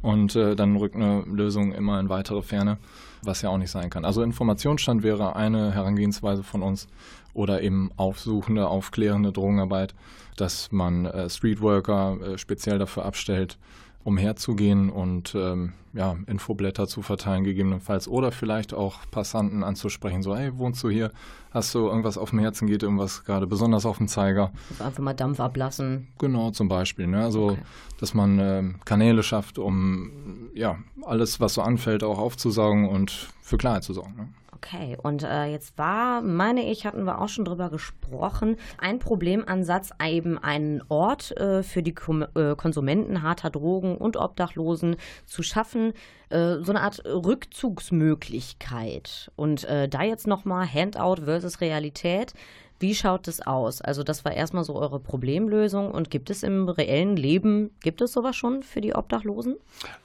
Und 0.00 0.34
äh, 0.34 0.56
dann 0.56 0.76
rückt 0.76 0.96
eine 0.96 1.22
Lösung 1.22 1.72
immer 1.72 2.00
in 2.00 2.08
weitere 2.08 2.42
Ferne, 2.42 2.78
was 3.22 3.42
ja 3.42 3.50
auch 3.50 3.58
nicht 3.58 3.70
sein 3.70 3.90
kann. 3.90 4.04
Also 4.04 4.22
Informationsstand 4.22 5.02
wäre 5.02 5.36
eine 5.36 5.72
Herangehensweise 5.72 6.42
von 6.42 6.62
uns 6.62 6.88
oder 7.34 7.60
eben 7.62 7.90
aufsuchende, 7.96 8.66
aufklärende 8.68 9.32
Drogenarbeit, 9.32 9.94
dass 10.36 10.72
man 10.72 11.04
äh, 11.04 11.28
Streetworker 11.28 12.18
äh, 12.20 12.38
speziell 12.38 12.78
dafür 12.78 13.04
abstellt, 13.04 13.58
umherzugehen 14.04 14.90
und 14.90 15.34
ähm, 15.34 15.72
ja, 15.94 16.16
Infoblätter 16.26 16.86
zu 16.86 17.02
verteilen 17.02 17.44
gegebenenfalls 17.44 18.06
oder 18.06 18.32
vielleicht 18.32 18.74
auch 18.74 18.98
Passanten 19.10 19.64
anzusprechen, 19.64 20.22
so 20.22 20.36
hey, 20.36 20.56
wohnst 20.58 20.82
du 20.82 20.90
hier, 20.90 21.10
hast 21.52 21.74
du 21.74 21.86
irgendwas 21.86 22.18
auf 22.18 22.30
dem 22.30 22.40
Herzen, 22.40 22.66
geht 22.66 22.82
irgendwas 22.82 23.24
gerade 23.24 23.46
besonders 23.46 23.86
auf 23.86 23.98
dem 23.98 24.08
Zeiger. 24.08 24.52
Also 24.70 24.84
einfach 24.84 25.02
mal 25.02 25.14
Dampf 25.14 25.40
ablassen. 25.40 26.08
Genau, 26.18 26.50
zum 26.50 26.68
Beispiel. 26.68 27.06
Ne? 27.06 27.22
Also, 27.22 27.50
okay. 27.50 27.62
dass 28.00 28.12
man 28.12 28.38
äh, 28.38 28.64
Kanäle 28.84 29.22
schafft, 29.22 29.58
um 29.58 30.50
ja, 30.54 30.78
alles, 31.02 31.40
was 31.40 31.54
so 31.54 31.62
anfällt, 31.62 32.02
auch 32.02 32.18
aufzusaugen 32.18 32.88
und 32.88 33.28
für 33.40 33.56
Klarheit 33.56 33.84
zu 33.84 33.94
sorgen. 33.94 34.16
Ne? 34.16 34.28
Okay, 34.64 34.96
und 35.02 35.22
äh, 35.22 35.44
jetzt 35.46 35.76
war, 35.76 36.22
meine 36.22 36.70
ich, 36.70 36.86
hatten 36.86 37.04
wir 37.04 37.20
auch 37.20 37.28
schon 37.28 37.44
drüber 37.44 37.68
gesprochen, 37.68 38.56
ein 38.78 38.98
Problemansatz, 38.98 39.90
eben 40.02 40.38
einen 40.38 40.80
Ort 40.88 41.36
äh, 41.36 41.62
für 41.62 41.82
die 41.82 41.92
Kom 41.92 42.24
äh, 42.34 42.56
Konsumenten 42.56 43.20
harter 43.22 43.50
Drogen 43.50 43.98
und 43.98 44.16
Obdachlosen 44.16 44.96
zu 45.26 45.42
schaffen, 45.42 45.92
äh, 46.30 46.54
so 46.62 46.72
eine 46.72 46.80
Art 46.80 47.04
Rückzugsmöglichkeit. 47.04 49.30
Und 49.36 49.64
äh, 49.64 49.86
da 49.86 50.02
jetzt 50.02 50.26
nochmal 50.26 50.66
Handout 50.66 51.24
versus 51.24 51.60
Realität. 51.60 52.32
Wie 52.80 52.94
schaut 52.94 53.28
es 53.28 53.46
aus? 53.46 53.82
Also 53.82 54.02
das 54.02 54.24
war 54.24 54.32
erstmal 54.32 54.64
so 54.64 54.76
eure 54.76 54.98
Problemlösung 54.98 55.90
und 55.90 56.10
gibt 56.10 56.30
es 56.30 56.42
im 56.42 56.68
reellen 56.68 57.16
Leben, 57.16 57.70
gibt 57.80 58.00
es 58.00 58.12
sowas 58.12 58.34
schon 58.34 58.62
für 58.62 58.80
die 58.80 58.94
Obdachlosen? 58.94 59.56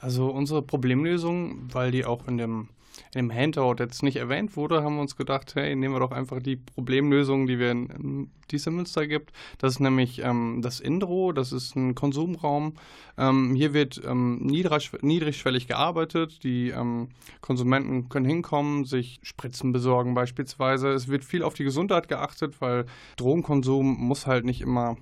Also 0.01 0.27
unsere 0.27 0.61
Problemlösung, 0.61 1.73
weil 1.73 1.91
die 1.91 2.05
auch 2.05 2.27
in 2.27 2.37
dem 2.37 2.69
im 3.13 3.33
Handout 3.33 3.75
jetzt 3.79 4.03
nicht 4.03 4.17
erwähnt 4.17 4.55
wurde, 4.55 4.83
haben 4.83 4.95
wir 4.95 5.01
uns 5.01 5.15
gedacht, 5.15 5.55
hey, 5.55 5.75
nehmen 5.75 5.93
wir 5.93 5.99
doch 5.99 6.11
einfach 6.11 6.39
die 6.41 6.55
Problemlösung, 6.55 7.47
die 7.47 7.59
wir 7.59 7.71
in, 7.71 7.87
in 7.87 8.31
dieser 8.51 8.71
Münster 8.71 9.07
gibt. 9.07 9.31
Das 9.57 9.73
ist 9.73 9.79
nämlich 9.79 10.21
ähm, 10.23 10.61
das 10.61 10.79
Indro, 10.79 11.31
das 11.31 11.51
ist 11.51 11.75
ein 11.75 11.95
Konsumraum. 11.95 12.73
Ähm, 13.17 13.55
hier 13.55 13.73
wird 13.73 14.01
ähm, 14.05 14.39
niedrig, 14.41 14.91
niedrigschwellig 15.01 15.67
gearbeitet. 15.67 16.43
Die 16.43 16.69
ähm, 16.69 17.09
Konsumenten 17.41 18.09
können 18.09 18.25
hinkommen, 18.25 18.85
sich 18.85 19.19
Spritzen 19.23 19.71
besorgen 19.71 20.13
beispielsweise. 20.13 20.89
Es 20.89 21.07
wird 21.07 21.23
viel 21.23 21.43
auf 21.43 21.53
die 21.53 21.63
Gesundheit 21.63 22.07
geachtet, 22.07 22.61
weil 22.61 22.85
Drogenkonsum 23.17 23.85
muss 23.99 24.27
halt 24.27 24.45
nicht 24.45 24.61
immer 24.61 24.97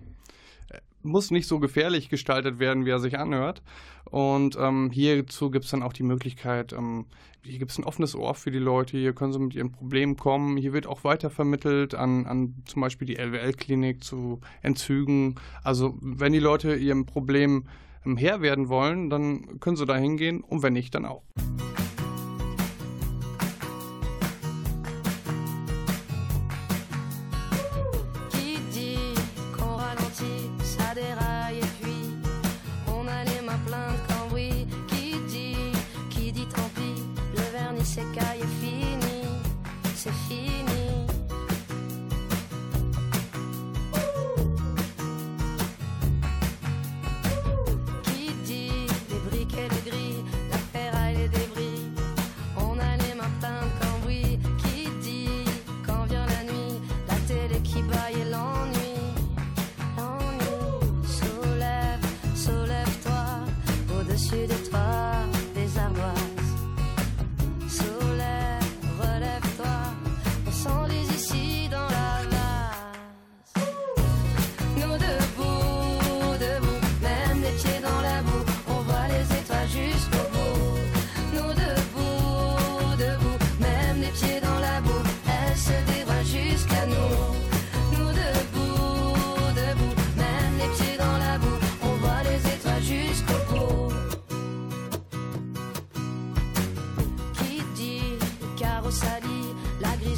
muss 1.08 1.32
nicht 1.32 1.48
so 1.48 1.60
gefährlich 1.60 2.10
gestaltet 2.10 2.60
werden, 2.60 2.86
wie 2.86 2.92
er 2.92 3.00
sich 3.00 3.18
anhört. 3.18 3.62
Und 4.06 4.58
ähm, 4.60 4.92
hierzu 4.92 5.50
gibt 5.50 5.66
es 5.66 5.72
dann 5.72 5.84
auch 5.84 5.94
die 5.94 6.04
Möglichkeit, 6.04 6.74
ähm, 6.74 7.06
hier 7.44 7.60
gibt 7.60 7.72
es 7.72 7.78
ein 7.78 7.86
offenes 7.86 8.14
Ohr 8.14 8.36
für 8.36 8.52
die 8.52 8.60
Leute, 8.60 8.98
hier 8.98 9.14
können 9.14 9.32
sie 9.32 9.40
mit 9.40 9.56
ihren 9.56 9.72
Problemen 9.72 10.18
kommen. 10.18 10.58
Hier 10.58 10.74
wird 10.74 10.86
auch 10.86 11.04
weitervermittelt 11.04 11.96
an, 11.96 12.26
an 12.26 12.56
zum 12.66 12.82
Beispiel 12.82 13.08
die 13.08 13.16
LWL-Klinik 13.16 14.04
zu 14.04 14.42
Entzügen. 14.62 15.36
Also 15.64 15.98
wenn 16.02 16.34
die 16.34 16.40
Leute 16.40 16.76
ihrem 16.76 17.06
Problem 17.06 17.66
ähm, 18.06 18.18
Herr 18.18 18.42
werden 18.42 18.70
wollen, 18.70 19.10
dann 19.10 19.60
können 19.60 19.78
sie 19.78 19.86
da 19.86 19.96
hingehen 19.96 20.42
und 20.42 20.62
wenn 20.62 20.74
nicht, 20.74 20.94
dann 20.94 21.06
auch. 21.06 21.24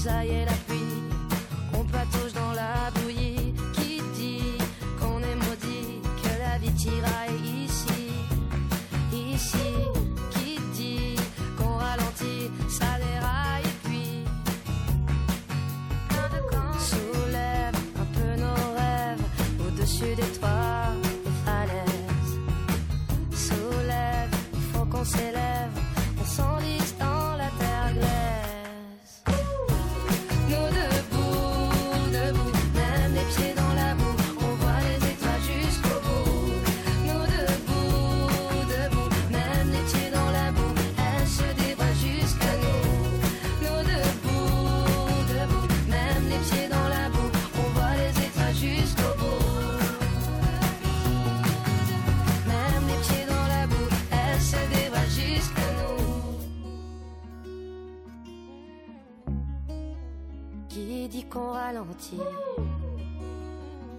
sai 0.09 0.27
y 0.27 0.35
era 0.41 0.58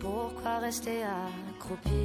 Pourquoi 0.01 0.59
rester 0.59 1.05
accroupi? 1.05 2.00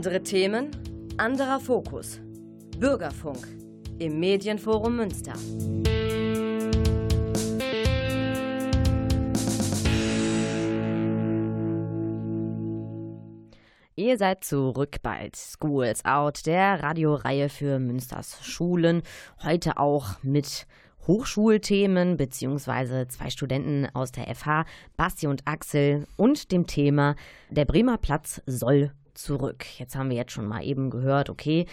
Andere 0.00 0.22
Themen, 0.22 0.70
anderer 1.18 1.60
Fokus. 1.60 2.20
Bürgerfunk 2.78 3.46
im 3.98 4.18
Medienforum 4.18 4.96
Münster. 4.96 5.34
Ihr 13.94 14.16
seid 14.16 14.42
zurück 14.42 14.96
bei 15.02 15.30
Schools 15.36 16.02
Out, 16.06 16.46
der 16.46 16.82
Radioreihe 16.82 17.50
für 17.50 17.78
Münsters 17.78 18.38
Schulen. 18.42 19.02
Heute 19.42 19.76
auch 19.76 20.22
mit 20.22 20.66
Hochschulthemen 21.06 22.16
beziehungsweise 22.16 23.06
zwei 23.08 23.28
Studenten 23.28 23.86
aus 23.92 24.12
der 24.12 24.34
FH, 24.34 24.64
Basti 24.96 25.26
und 25.26 25.42
Axel, 25.46 26.06
und 26.16 26.52
dem 26.52 26.66
Thema 26.66 27.16
Der 27.50 27.66
Bremer 27.66 27.98
Platz 27.98 28.40
soll 28.46 28.92
zurück. 29.22 29.64
Jetzt 29.78 29.94
haben 29.96 30.10
wir 30.10 30.16
jetzt 30.16 30.32
schon 30.32 30.46
mal 30.46 30.64
eben 30.64 30.90
gehört, 30.90 31.30
okay, 31.30 31.66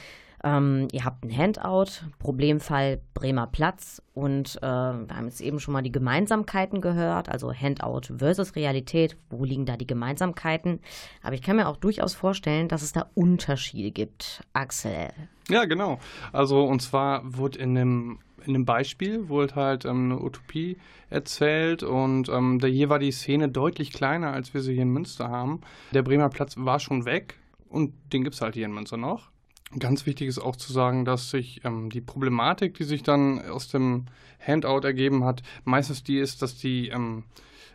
ähm, 0.44 0.88
ihr 0.92 1.04
habt 1.04 1.24
ein 1.24 1.36
Handout, 1.36 2.06
Problemfall 2.20 3.02
Bremer 3.16 3.48
Platz 3.48 4.02
und 4.14 4.58
äh, 4.58 4.62
wir 4.62 5.16
haben 5.16 5.26
jetzt 5.26 5.42
eben 5.42 5.60
schon 5.60 5.74
mal 5.74 5.82
die 5.82 5.92
Gemeinsamkeiten 5.92 6.80
gehört, 6.80 7.28
also 7.30 7.52
Handout 7.52 8.16
versus 8.18 8.56
Realität, 8.56 9.18
wo 9.30 9.44
liegen 9.44 9.66
da 9.66 9.78
die 9.78 9.88
Gemeinsamkeiten? 9.88 10.80
Aber 11.24 11.34
ich 11.34 11.42
kann 11.42 11.56
mir 11.56 11.68
auch 11.68 11.78
durchaus 11.78 12.14
vorstellen, 12.14 12.68
dass 12.68 12.84
es 12.84 12.94
da 12.94 13.10
Unterschiede 13.16 13.90
gibt. 13.92 14.44
Axel. 14.54 15.10
Ja, 15.50 15.66
genau. 15.66 16.00
Also 16.32 16.64
und 16.66 16.82
zwar 16.82 17.22
wurde 17.26 17.58
in 17.58 17.74
dem 17.74 18.20
in 18.48 18.54
dem 18.54 18.66
Beispiel 18.66 19.30
wurde 19.30 19.56
halt 19.56 19.86
ähm, 19.86 20.12
eine 20.12 20.22
Utopie 20.22 20.78
erzählt 21.10 21.84
und 21.84 22.30
ähm, 22.30 22.60
hier 22.64 22.90
war 22.90 23.00
die 23.00 23.12
Szene 23.12 23.50
deutlich 23.50 23.94
kleiner, 23.94 24.32
als 24.34 24.54
wir 24.54 24.62
sie 24.62 24.74
hier 24.74 24.84
in 24.84 24.90
Münster 24.90 25.30
haben. 25.30 25.62
Der 25.94 26.02
Bremer 26.02 26.30
Platz 26.30 26.56
war 26.58 26.80
schon 26.80 27.06
weg 27.06 27.36
und 27.70 27.94
den 28.14 28.24
gibt 28.24 28.36
es 28.36 28.42
halt 28.42 28.56
hier 28.56 28.66
in 28.66 28.74
Münster 28.74 28.98
noch. 28.98 29.30
Ganz 29.78 30.06
wichtig 30.06 30.30
ist 30.30 30.40
auch 30.40 30.56
zu 30.56 30.72
sagen, 30.72 31.04
dass 31.04 31.30
sich 31.30 31.62
ähm, 31.66 31.90
die 31.90 32.02
Problematik, 32.02 32.76
die 32.76 32.86
sich 32.86 33.04
dann 33.04 33.42
aus 33.42 33.68
dem 33.68 34.06
Handout 34.40 34.86
ergeben 34.86 35.26
hat, 35.26 35.44
meistens 35.66 36.04
die 36.04 36.20
ist, 36.20 36.42
dass 36.42 36.58
die 36.58 36.88
ähm, 36.88 37.24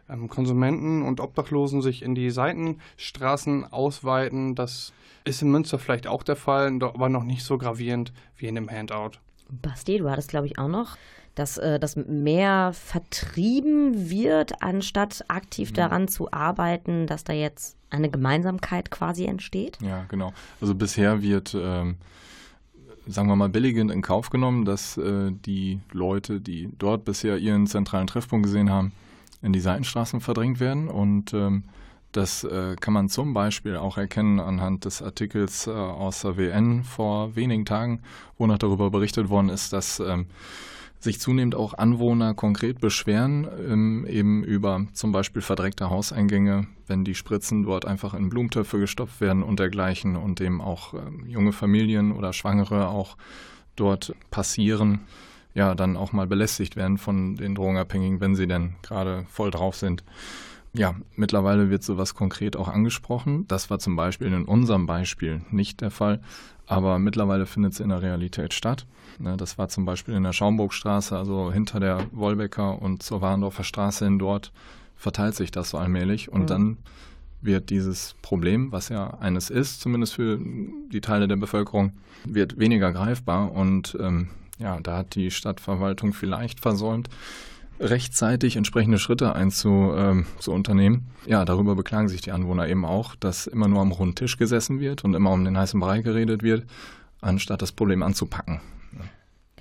ähm, 0.08 0.28
Konsumenten 0.28 1.02
und 1.02 1.20
Obdachlosen 1.20 1.82
sich 1.82 2.02
in 2.02 2.14
die 2.14 2.30
Seitenstraßen 2.30 3.72
ausweiten. 3.72 4.54
Das 4.54 4.92
ist 5.24 5.42
in 5.42 5.50
Münster 5.50 5.78
vielleicht 5.78 6.06
auch 6.06 6.22
der 6.22 6.36
Fall, 6.36 6.72
aber 6.82 7.08
noch 7.08 7.24
nicht 7.24 7.44
so 7.44 7.58
gravierend 7.58 8.12
wie 8.36 8.46
in 8.46 8.54
dem 8.54 8.70
Handout. 8.70 9.18
Basti, 9.60 9.98
du 9.98 10.10
hattest, 10.10 10.30
glaube 10.30 10.46
ich, 10.46 10.58
auch 10.58 10.68
noch, 10.68 10.96
dass 11.34 11.58
äh, 11.58 11.78
das 11.78 11.96
mehr 11.96 12.72
vertrieben 12.72 14.10
wird, 14.10 14.62
anstatt 14.62 15.24
aktiv 15.28 15.72
daran 15.72 16.08
zu 16.08 16.32
arbeiten, 16.32 17.06
dass 17.06 17.24
da 17.24 17.32
jetzt 17.32 17.76
eine 17.90 18.10
Gemeinsamkeit 18.10 18.90
quasi 18.90 19.24
entsteht. 19.24 19.78
Ja, 19.80 20.04
genau. 20.08 20.32
Also 20.60 20.74
bisher 20.74 21.22
wird, 21.22 21.54
ähm, 21.54 21.96
sagen 23.06 23.28
wir 23.28 23.36
mal, 23.36 23.48
billigend 23.48 23.90
in 23.90 24.02
Kauf 24.02 24.30
genommen, 24.30 24.64
dass 24.64 24.96
äh, 24.96 25.30
die 25.30 25.80
Leute, 25.92 26.40
die 26.40 26.70
dort 26.78 27.04
bisher 27.04 27.38
ihren 27.38 27.66
zentralen 27.66 28.06
Treffpunkt 28.06 28.46
gesehen 28.46 28.70
haben, 28.70 28.92
in 29.42 29.52
die 29.52 29.60
Seitenstraßen 29.60 30.20
verdrängt 30.20 30.60
werden. 30.60 30.88
Und 30.88 31.34
ähm, 31.34 31.64
das 32.12 32.44
äh, 32.44 32.76
kann 32.78 32.94
man 32.94 33.08
zum 33.08 33.34
Beispiel 33.34 33.76
auch 33.76 33.98
erkennen 33.98 34.38
anhand 34.38 34.84
des 34.84 35.02
Artikels 35.02 35.66
äh, 35.66 35.70
aus 35.70 36.22
der 36.22 36.36
WN 36.36 36.84
vor 36.84 37.34
wenigen 37.36 37.64
Tagen, 37.64 38.02
wo 38.38 38.46
noch 38.46 38.58
darüber 38.58 38.90
berichtet 38.90 39.28
worden 39.28 39.48
ist, 39.48 39.72
dass 39.72 39.98
ähm, 40.00 40.26
sich 41.02 41.18
zunehmend 41.18 41.54
auch 41.54 41.74
Anwohner 41.74 42.34
konkret 42.34 42.80
beschweren, 42.80 43.48
ähm, 43.68 44.06
eben 44.06 44.44
über 44.44 44.86
zum 44.92 45.10
Beispiel 45.10 45.42
verdreckte 45.42 45.90
Hauseingänge, 45.90 46.68
wenn 46.86 47.04
die 47.04 47.14
Spritzen 47.14 47.64
dort 47.64 47.86
einfach 47.86 48.14
in 48.14 48.28
Blumentöpfe 48.28 48.78
gestopft 48.78 49.20
werden 49.20 49.42
und 49.42 49.58
dergleichen 49.58 50.14
und 50.14 50.40
eben 50.40 50.60
auch 50.60 50.94
ähm, 50.94 51.26
junge 51.26 51.52
Familien 51.52 52.12
oder 52.12 52.32
Schwangere 52.32 52.88
auch 52.88 53.16
dort 53.74 54.14
passieren, 54.30 55.00
ja, 55.54 55.74
dann 55.74 55.96
auch 55.96 56.12
mal 56.12 56.26
belästigt 56.26 56.76
werden 56.76 56.98
von 56.98 57.36
den 57.36 57.54
Drogenabhängigen, 57.54 58.20
wenn 58.20 58.36
sie 58.36 58.46
denn 58.46 58.74
gerade 58.82 59.26
voll 59.28 59.50
drauf 59.50 59.76
sind. 59.76 60.04
Ja, 60.74 60.94
mittlerweile 61.16 61.68
wird 61.70 61.82
sowas 61.82 62.14
konkret 62.14 62.56
auch 62.56 62.68
angesprochen. 62.68 63.46
Das 63.46 63.68
war 63.68 63.78
zum 63.78 63.94
Beispiel 63.96 64.28
in 64.28 64.44
unserem 64.44 64.86
Beispiel 64.86 65.42
nicht 65.50 65.80
der 65.82 65.90
Fall, 65.90 66.20
aber 66.66 66.98
mittlerweile 66.98 67.44
findet 67.46 67.74
es 67.74 67.80
in 67.80 67.90
der 67.90 68.00
Realität 68.00 68.54
statt. 68.54 68.86
Ne, 69.18 69.36
das 69.36 69.58
war 69.58 69.68
zum 69.68 69.84
Beispiel 69.84 70.14
in 70.14 70.22
der 70.22 70.32
Schaumburgstraße, 70.32 71.16
also 71.16 71.52
hinter 71.52 71.78
der 71.80 72.06
Wolbecker 72.12 72.80
und 72.80 73.02
zur 73.02 73.20
Warendorfer 73.20 73.64
Straße 73.64 74.06
hin 74.06 74.18
dort, 74.18 74.50
verteilt 74.96 75.34
sich 75.34 75.50
das 75.50 75.70
so 75.70 75.78
allmählich 75.78 76.32
und 76.32 76.42
Mhm. 76.42 76.46
dann 76.46 76.76
wird 77.42 77.70
dieses 77.70 78.14
Problem, 78.22 78.72
was 78.72 78.88
ja 78.88 79.18
eines 79.18 79.50
ist, 79.50 79.80
zumindest 79.80 80.14
für 80.14 80.38
die 80.40 81.00
Teile 81.00 81.28
der 81.28 81.36
Bevölkerung, 81.36 81.92
wird 82.24 82.58
weniger 82.58 82.92
greifbar 82.92 83.52
und 83.52 83.96
ähm, 84.00 84.28
Ja, 84.58 84.78
da 84.80 84.98
hat 84.98 85.16
die 85.16 85.30
Stadtverwaltung 85.32 86.12
vielleicht 86.14 86.60
versäumt, 86.60 87.08
rechtzeitig 87.82 88.56
entsprechende 88.56 88.98
Schritte 88.98 89.34
einzu, 89.34 89.92
ähm, 89.96 90.26
zu 90.38 90.52
unternehmen. 90.52 91.08
Ja, 91.26 91.44
darüber 91.44 91.74
beklagen 91.74 92.08
sich 92.08 92.20
die 92.20 92.32
Anwohner 92.32 92.68
eben 92.68 92.84
auch, 92.84 93.16
dass 93.16 93.46
immer 93.46 93.68
nur 93.68 93.80
am 93.80 93.92
Rundtisch 93.92 94.38
gesessen 94.38 94.80
wird 94.80 95.04
und 95.04 95.14
immer 95.14 95.32
um 95.32 95.44
den 95.44 95.58
heißen 95.58 95.80
Brei 95.80 96.00
geredet 96.00 96.42
wird, 96.42 96.64
anstatt 97.20 97.60
das 97.60 97.72
Problem 97.72 98.02
anzupacken. 98.02 98.60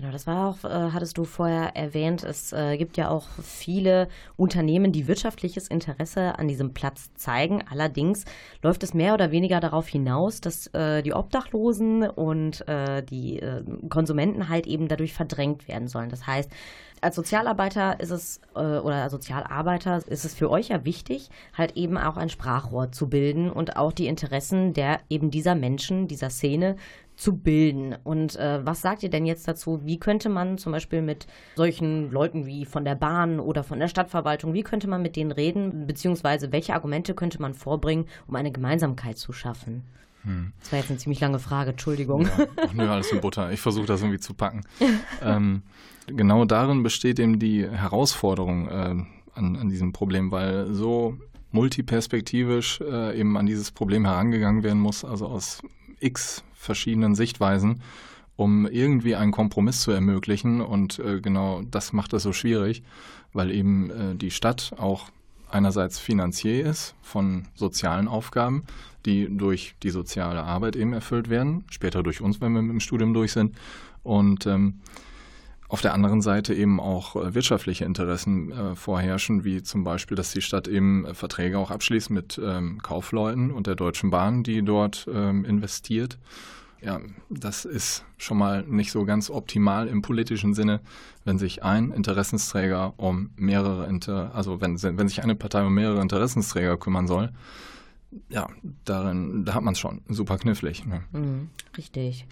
Genau, 0.02 0.14
das 0.14 0.26
war 0.26 0.50
auch, 0.50 0.64
äh, 0.64 0.92
hattest 0.94 1.20
du 1.20 1.26
vorher 1.26 1.76
erwähnt, 1.76 2.24
es 2.24 2.52
äh, 2.54 2.76
gibt 2.76 2.98
ja 2.98 3.10
auch 3.10 3.28
viele 3.44 4.08
Unternehmen, 4.36 4.92
die 4.92 5.08
wirtschaftliches 5.08 5.68
Interesse 5.68 6.40
an 6.40 6.48
diesem 6.48 6.74
Platz 6.74 7.14
zeigen. 7.14 7.64
Allerdings 7.70 8.26
läuft 8.64 8.82
es 8.82 8.96
mehr 8.96 9.14
oder 9.14 9.30
weniger 9.30 9.60
darauf 9.60 9.88
hinaus, 9.88 10.42
dass 10.42 10.66
äh, 10.74 11.04
die 11.04 11.14
Obdachlosen 11.14 12.10
und 12.10 12.68
äh, 12.68 13.04
die 13.04 13.42
äh, 13.42 13.64
Konsumenten 13.90 14.50
halt 14.50 14.66
eben 14.66 14.88
dadurch 14.88 15.14
verdrängt 15.14 15.68
werden 15.68 15.88
sollen. 15.88 16.10
Das 16.10 16.26
heißt, 16.26 16.50
als 17.02 17.16
Sozialarbeiter 17.16 18.00
ist 18.00 18.12
es 18.12 18.42
äh, 18.56 18.60
oder 18.60 19.04
als 19.04 19.12
Sozialarbeiter 19.12 19.98
ist 20.08 20.26
es 20.26 20.34
für 20.34 20.50
euch 20.50 20.70
ja 20.70 20.84
wichtig, 20.84 21.30
halt 21.56 21.78
eben 21.78 22.00
auch 22.00 22.18
ein 22.18 22.30
Sprachrohr 22.30 22.92
zu 22.92 23.08
bilden 23.08 23.52
und 23.52 23.76
auch 23.76 23.92
die 23.92 24.08
Interessen 24.08 24.74
der 24.74 25.00
eben 25.10 25.30
dieser 25.30 25.54
Menschen, 25.54 26.08
dieser 26.08 26.32
Szene 26.32 26.76
zu 27.22 27.38
bilden. 27.38 27.96
Und 28.04 28.36
äh, 28.36 28.66
was 28.66 28.82
sagt 28.82 29.04
ihr 29.04 29.10
denn 29.10 29.28
jetzt 29.28 29.48
dazu? 29.48 29.82
Wie 29.84 30.00
könnte 30.00 30.28
man 30.28 30.58
zum 30.58 30.72
Beispiel 30.72 31.04
mit 31.04 31.28
solchen 31.56 32.12
Leuten 32.12 32.48
wie 32.48 32.66
von 32.66 32.84
der 32.84 32.96
Bahn 32.96 33.40
oder 33.40 33.64
von 33.64 33.80
der 33.80 33.88
Stadtverwaltung, 33.88 34.54
wie 34.54 34.64
könnte 34.64 34.88
man 34.88 35.04
mit 35.04 35.16
denen 35.16 35.32
reden, 35.32 35.86
beziehungsweise 35.86 36.52
welche 36.52 36.74
Argumente 36.74 37.14
könnte 37.14 37.40
man 37.40 37.54
vorbringen, 37.54 38.06
um 38.28 38.36
eine 38.36 38.52
Gemeinsamkeit 38.52 39.18
zu 39.18 39.34
schaffen? 39.34 39.84
Das 40.60 40.72
war 40.72 40.80
jetzt 40.80 40.90
eine 40.90 41.00
ziemlich 41.00 41.20
lange 41.20 41.40
Frage, 41.40 41.72
Entschuldigung. 41.72 42.30
Ach 42.56 42.74
nö, 42.74 42.88
alles 42.88 43.12
in 43.12 43.22
Butter. 43.22 43.52
Ich 43.52 43.60
versuche 43.60 43.88
das 43.88 44.02
irgendwie 44.02 44.20
zu 44.20 44.36
packen. 44.36 44.62
ähm, 45.24 45.64
genau 46.06 46.46
darin 46.46 46.84
besteht 46.84 47.20
eben 47.20 47.40
die 47.40 47.68
Herausforderung 47.68 48.68
äh, 48.68 48.96
an, 49.34 49.56
an 49.56 49.70
diesem 49.70 49.94
Problem, 49.94 50.32
weil 50.32 50.74
so 50.74 51.18
multiperspektivisch 51.52 52.82
äh, 52.82 53.20
eben 53.20 53.36
an 53.36 53.48
dieses 53.48 53.72
Problem 53.72 54.06
herangegangen 54.06 54.64
werden 54.64 54.80
muss, 54.80 55.04
also 55.04 55.28
aus 55.28 55.62
x 56.00 56.44
verschiedenen 56.62 57.16
Sichtweisen, 57.16 57.82
um 58.36 58.68
irgendwie 58.68 59.16
einen 59.16 59.32
Kompromiss 59.32 59.82
zu 59.82 59.92
ermöglichen. 59.92 60.62
Und 60.62 61.00
äh, 61.00 61.20
genau 61.20 61.62
das 61.70 61.92
macht 61.92 62.14
es 62.14 62.24
so 62.24 62.34
schwierig, 62.34 62.84
weil 63.34 63.52
eben 63.52 63.90
äh, 63.90 64.16
die 64.16 64.32
Stadt 64.32 64.74
auch 64.78 65.10
einerseits 65.50 66.00
Finanzier 66.00 66.66
ist 66.66 66.96
von 67.02 67.48
sozialen 67.56 68.08
Aufgaben, 68.08 68.64
die 69.06 69.28
durch 69.30 69.76
die 69.84 69.90
soziale 69.90 70.44
Arbeit 70.44 70.76
eben 70.76 70.94
erfüllt 70.94 71.30
werden, 71.30 71.66
später 71.70 72.04
durch 72.04 72.22
uns, 72.22 72.40
wenn 72.40 72.54
wir 72.54 72.62
mit 72.62 72.72
dem 72.72 72.80
Studium 72.80 73.14
durch 73.14 73.34
sind. 73.34 73.56
Und 74.04 74.46
ähm, 74.46 74.82
auf 75.72 75.80
der 75.80 75.94
anderen 75.94 76.22
Seite 76.22 76.54
eben 76.54 76.82
auch 76.82 77.16
äh, 77.16 77.34
wirtschaftliche 77.34 77.86
Interessen 77.86 78.52
äh, 78.52 78.76
vorherrschen, 78.76 79.46
wie 79.46 79.64
zum 79.64 79.86
Beispiel, 79.86 80.18
dass 80.18 80.34
die 80.34 80.42
Stadt 80.42 80.68
eben 80.68 81.06
äh, 81.06 81.14
Verträge 81.14 81.58
auch 81.58 81.72
abschließt 81.72 82.10
mit 82.10 82.40
ähm, 82.44 82.82
Kaufleuten 82.84 83.52
und 83.52 83.68
der 83.68 83.76
Deutschen 83.76 84.10
Bahn, 84.10 84.44
die 84.44 84.64
dort 84.64 85.08
ähm, 85.12 85.46
investiert. 85.46 86.18
Ja, 86.82 87.00
das 87.30 87.64
ist 87.64 88.04
schon 88.18 88.38
mal 88.38 88.64
nicht 88.64 88.92
so 88.92 89.06
ganz 89.06 89.30
optimal 89.30 89.88
im 89.88 90.02
politischen 90.02 90.54
Sinne, 90.54 90.82
wenn 91.24 91.38
sich 91.38 91.64
ein 91.64 91.92
Interessensträger 91.92 92.94
um 92.98 93.30
mehrere 93.38 93.88
Inter 93.88 94.36
also 94.36 94.60
wenn, 94.60 94.82
wenn 94.82 95.08
sich 95.08 95.24
eine 95.24 95.36
Partei 95.36 95.64
um 95.64 95.74
mehrere 95.74 96.02
Interessensträger 96.02 96.76
kümmern 96.76 97.08
soll. 97.08 97.32
Ja, 98.28 98.50
darin, 98.84 99.46
da 99.46 99.54
hat 99.54 99.64
man 99.64 99.74
es 99.74 99.80
schon 99.80 100.02
super 100.10 100.38
knifflig. 100.38 100.86
Ne? 100.86 101.02
Mhm, 101.14 101.50
richtig. 101.78 102.28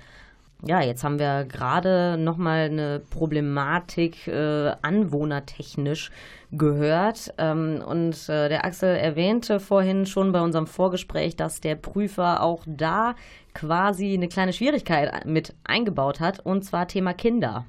Ja, 0.65 0.81
jetzt 0.81 1.05
haben 1.05 1.19
wir 1.19 1.45
gerade 1.45 2.17
nochmal 2.19 2.65
eine 2.65 3.01
Problematik 3.11 4.27
äh, 4.27 4.73
anwohnertechnisch 4.81 6.11
gehört. 6.51 7.33
Ähm, 7.37 7.81
und 7.85 8.27
äh, 8.27 8.49
der 8.49 8.65
Axel 8.65 8.95
erwähnte 8.95 9.61
vorhin 9.61 10.05
schon 10.05 10.33
bei 10.33 10.41
unserem 10.41 10.67
Vorgespräch, 10.67 11.37
dass 11.37 11.61
der 11.61 11.75
Prüfer 11.75 12.43
auch 12.43 12.63
da 12.65 13.15
quasi 13.53 14.13
eine 14.13 14.27
kleine 14.27 14.51
Schwierigkeit 14.51 15.25
mit 15.25 15.55
eingebaut 15.63 16.19
hat, 16.19 16.45
und 16.45 16.63
zwar 16.65 16.87
Thema 16.87 17.13
Kinder. 17.13 17.65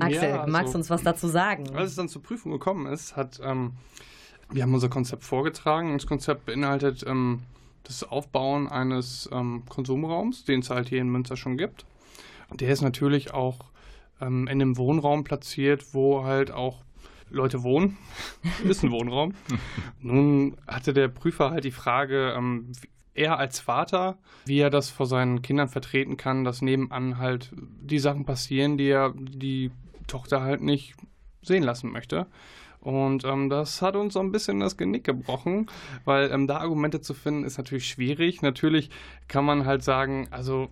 Axel, 0.00 0.28
Ja, 0.28 0.46
magst 0.46 0.66
also- 0.66 0.72
du 0.72 0.78
uns 0.78 0.90
was 0.90 1.02
dazu 1.02 1.28
sagen? 1.28 1.74
Als 1.74 1.90
es 1.90 1.96
dann 1.96 2.08
zur 2.08 2.22
Prüfung 2.22 2.50
gekommen 2.52 2.86
ist, 2.92 3.16
hat 3.16 3.40
ähm, 3.42 3.72
wir 4.50 4.62
haben 4.62 4.74
unser 4.74 4.88
Konzept 4.88 5.24
vorgetragen. 5.24 5.92
Das 5.92 6.06
Konzept 6.06 6.46
beinhaltet 6.46 7.04
ähm, 7.06 7.42
das 7.84 8.02
Aufbauen 8.02 8.68
eines 8.68 9.28
ähm, 9.32 9.62
Konsumraums, 9.68 10.44
den 10.44 10.60
es 10.60 10.70
halt 10.70 10.88
hier 10.88 11.00
in 11.00 11.08
Münster 11.10 11.36
schon 11.36 11.56
gibt. 11.56 11.84
Der 12.52 12.70
ist 12.70 12.82
natürlich 12.82 13.32
auch 13.32 13.58
ähm, 14.20 14.46
in 14.46 14.60
einem 14.60 14.76
Wohnraum 14.76 15.24
platziert, 15.24 15.94
wo 15.94 16.24
halt 16.24 16.50
auch 16.50 16.82
Leute 17.30 17.62
wohnen. 17.62 17.96
ist 18.64 18.82
ein 18.82 18.90
Wohnraum. 18.90 19.34
Nun 20.00 20.56
hatte 20.66 20.92
der 20.92 21.08
Prüfer 21.08 21.50
halt 21.50 21.64
die 21.64 21.70
Frage, 21.70 22.34
ähm, 22.36 22.72
er 23.14 23.38
als 23.38 23.58
Vater, 23.58 24.18
wie 24.46 24.60
er 24.60 24.70
das 24.70 24.90
vor 24.90 25.06
seinen 25.06 25.42
Kindern 25.42 25.68
vertreten 25.68 26.16
kann, 26.16 26.44
dass 26.44 26.62
nebenan 26.62 27.18
halt 27.18 27.52
die 27.56 27.98
Sachen 27.98 28.24
passieren, 28.24 28.78
die 28.78 28.88
er 28.88 29.12
die 29.16 29.72
Tochter 30.06 30.40
halt 30.40 30.62
nicht 30.62 30.94
sehen 31.42 31.64
lassen 31.64 31.90
möchte. 31.90 32.26
Und 32.80 33.24
ähm, 33.24 33.50
das 33.50 33.82
hat 33.82 33.96
uns 33.96 34.14
so 34.14 34.20
ein 34.20 34.30
bisschen 34.30 34.60
das 34.60 34.76
Genick 34.76 35.04
gebrochen, 35.04 35.66
weil 36.04 36.30
ähm, 36.30 36.46
da 36.46 36.58
Argumente 36.58 37.00
zu 37.00 37.12
finden 37.12 37.44
ist 37.44 37.58
natürlich 37.58 37.88
schwierig. 37.88 38.40
Natürlich 38.40 38.90
kann 39.26 39.44
man 39.44 39.66
halt 39.66 39.82
sagen, 39.82 40.28
also 40.30 40.68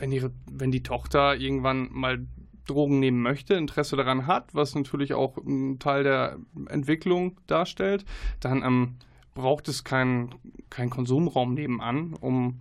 wenn, 0.00 0.10
ihre, 0.10 0.32
wenn 0.50 0.72
die 0.72 0.82
Tochter 0.82 1.36
irgendwann 1.36 1.88
mal 1.92 2.26
Drogen 2.66 2.98
nehmen 3.00 3.22
möchte, 3.22 3.54
Interesse 3.54 3.96
daran 3.96 4.26
hat, 4.26 4.54
was 4.54 4.74
natürlich 4.74 5.14
auch 5.14 5.36
ein 5.38 5.78
Teil 5.78 6.02
der 6.04 6.38
Entwicklung 6.68 7.38
darstellt, 7.46 8.04
dann 8.40 8.62
ähm, 8.64 8.96
braucht 9.34 9.68
es 9.68 9.84
keinen 9.84 10.34
kein 10.70 10.90
Konsumraum 10.90 11.54
nebenan, 11.54 12.14
um, 12.20 12.60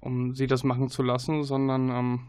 um 0.00 0.34
sie 0.34 0.46
das 0.46 0.64
machen 0.64 0.88
zu 0.88 1.02
lassen, 1.02 1.44
sondern 1.44 1.88
ähm, 1.90 2.20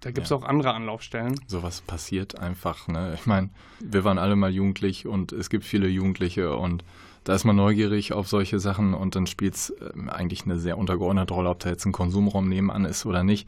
da 0.00 0.10
gibt 0.10 0.24
es 0.24 0.30
Ja. 0.30 0.36
auch 0.36 0.44
andere 0.44 0.72
Anlaufstellen. 0.74 1.34
Sowas 1.46 1.80
passiert 1.82 2.38
einfach. 2.38 2.88
Ne? 2.88 3.12
Ich 3.14 3.26
meine, 3.26 3.50
wir 3.80 4.02
waren 4.04 4.18
alle 4.18 4.34
mal 4.34 4.50
jugendlich 4.50 5.06
und 5.06 5.32
es 5.32 5.50
gibt 5.50 5.64
viele 5.64 5.88
Jugendliche 5.88 6.56
und 6.56 6.84
da 7.24 7.34
ist 7.34 7.44
man 7.44 7.56
neugierig 7.56 8.12
auf 8.12 8.28
solche 8.28 8.58
Sachen 8.58 8.94
und 8.94 9.14
dann 9.14 9.26
spielt 9.26 9.54
es 9.54 9.74
eigentlich 10.08 10.44
eine 10.44 10.58
sehr 10.58 10.78
untergeordnete 10.78 11.34
Rolle, 11.34 11.50
ob 11.50 11.58
da 11.58 11.68
jetzt 11.68 11.84
ein 11.84 11.92
Konsumraum 11.92 12.48
nebenan 12.48 12.84
ist 12.84 13.04
oder 13.06 13.22
nicht. 13.22 13.46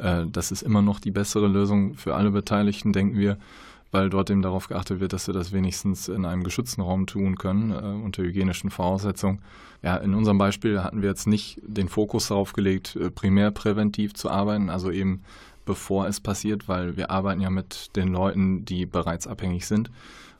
Äh, 0.00 0.26
das 0.30 0.50
ist 0.50 0.62
immer 0.62 0.82
noch 0.82 1.00
die 1.00 1.10
bessere 1.10 1.46
Lösung 1.46 1.94
für 1.94 2.14
alle 2.14 2.30
Beteiligten, 2.30 2.92
denken 2.92 3.18
wir, 3.18 3.36
weil 3.92 4.08
dort 4.08 4.30
eben 4.30 4.42
darauf 4.42 4.68
geachtet 4.68 5.00
wird, 5.00 5.12
dass 5.12 5.26
wir 5.26 5.34
das 5.34 5.52
wenigstens 5.52 6.08
in 6.08 6.24
einem 6.24 6.44
geschützten 6.44 6.80
Raum 6.80 7.06
tun 7.06 7.36
können, 7.36 7.70
äh, 7.70 8.04
unter 8.04 8.22
hygienischen 8.22 8.70
Voraussetzungen. 8.70 9.40
Ja, 9.82 9.96
in 9.96 10.14
unserem 10.14 10.38
Beispiel 10.38 10.82
hatten 10.82 11.02
wir 11.02 11.08
jetzt 11.08 11.26
nicht 11.26 11.60
den 11.66 11.88
Fokus 11.88 12.28
darauf 12.28 12.52
gelegt, 12.52 12.96
äh, 12.96 13.10
primär 13.10 13.50
präventiv 13.50 14.14
zu 14.14 14.30
arbeiten, 14.30 14.70
also 14.70 14.90
eben 14.90 15.22
bevor 15.66 16.06
es 16.06 16.20
passiert, 16.20 16.68
weil 16.68 16.96
wir 16.96 17.10
arbeiten 17.10 17.40
ja 17.40 17.50
mit 17.50 17.94
den 17.96 18.08
Leuten, 18.08 18.64
die 18.64 18.86
bereits 18.86 19.26
abhängig 19.26 19.66
sind. 19.66 19.90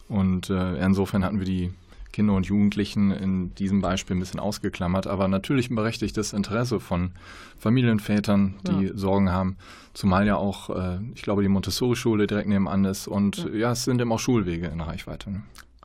Und 0.09 0.51
insofern 0.51 1.25
hatten 1.25 1.39
wir 1.39 1.47
die 1.47 1.71
Kinder 2.13 2.35
und 2.35 2.47
Jugendlichen 2.47 3.11
in 3.11 3.55
diesem 3.55 3.81
Beispiel 3.81 4.17
ein 4.17 4.21
bisschen 4.21 4.41
ausgeklammert, 4.41 5.07
aber 5.07 5.29
natürlich 5.29 5.71
ein 5.71 5.77
berechtigtes 5.77 6.33
Interesse 6.33 6.81
von 6.81 7.13
Familienvätern, 7.59 8.57
die 8.67 8.91
Sorgen 8.95 9.31
haben, 9.31 9.57
zumal 9.95 10.27
ja 10.27 10.37
auch, 10.37 10.71
äh, 10.71 10.99
ich 11.15 11.23
glaube, 11.23 11.43
die 11.43 11.49
Montessori-Schule 11.49 12.27
direkt 12.27 12.49
nebenan 12.49 12.85
ist 12.85 13.07
und 13.07 13.49
ja. 13.53 13.73
es 13.73 13.85
sind 13.85 14.01
eben 14.01 14.13
auch 14.13 14.19
Schulwege 14.19 14.67
in 14.67 14.81
Reichweite. 14.81 15.31
Ne? 15.31 15.43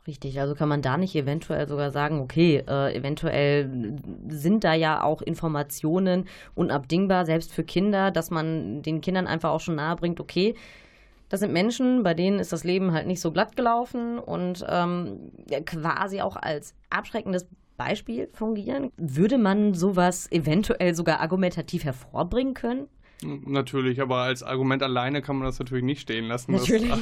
Richtig, 0.07 0.39
also 0.39 0.53
kann 0.53 0.69
man 0.69 0.83
da 0.83 0.97
nicht 0.97 1.15
eventuell 1.15 1.67
sogar 1.67 1.89
sagen, 1.89 2.19
okay, 2.19 2.63
äh, 2.67 2.95
eventuell 2.95 3.97
sind 4.27 4.63
da 4.63 4.75
ja 4.75 5.01
auch 5.01 5.23
Informationen 5.23 6.27
unabdingbar, 6.53 7.25
selbst 7.25 7.51
für 7.51 7.63
Kinder, 7.63 8.11
dass 8.11 8.29
man 8.29 8.83
den 8.83 9.01
Kindern 9.01 9.25
einfach 9.25 9.49
auch 9.49 9.61
schon 9.61 9.75
nahe 9.75 9.95
bringt, 9.95 10.19
okay, 10.19 10.53
das 11.29 11.39
sind 11.39 11.53
Menschen, 11.53 12.03
bei 12.03 12.13
denen 12.13 12.39
ist 12.39 12.53
das 12.53 12.63
Leben 12.63 12.91
halt 12.91 13.07
nicht 13.07 13.21
so 13.21 13.31
glatt 13.31 13.55
gelaufen 13.55 14.19
und 14.19 14.65
ähm, 14.67 15.31
quasi 15.65 16.21
auch 16.21 16.35
als 16.35 16.75
abschreckendes 16.89 17.47
Beispiel 17.77 18.29
fungieren. 18.33 18.91
Würde 18.97 19.37
man 19.37 19.73
sowas 19.73 20.31
eventuell 20.31 20.95
sogar 20.95 21.19
argumentativ 21.19 21.83
hervorbringen 21.83 22.53
können? 22.53 22.87
Natürlich, 23.23 24.01
aber 24.01 24.17
als 24.17 24.43
Argument 24.43 24.83
alleine 24.83 25.21
kann 25.21 25.37
man 25.37 25.45
das 25.45 25.59
natürlich 25.59 25.83
nicht 25.83 26.01
stehen 26.01 26.25
lassen. 26.25 26.51
Natürlich. 26.51 26.89
Dass, 26.89 26.99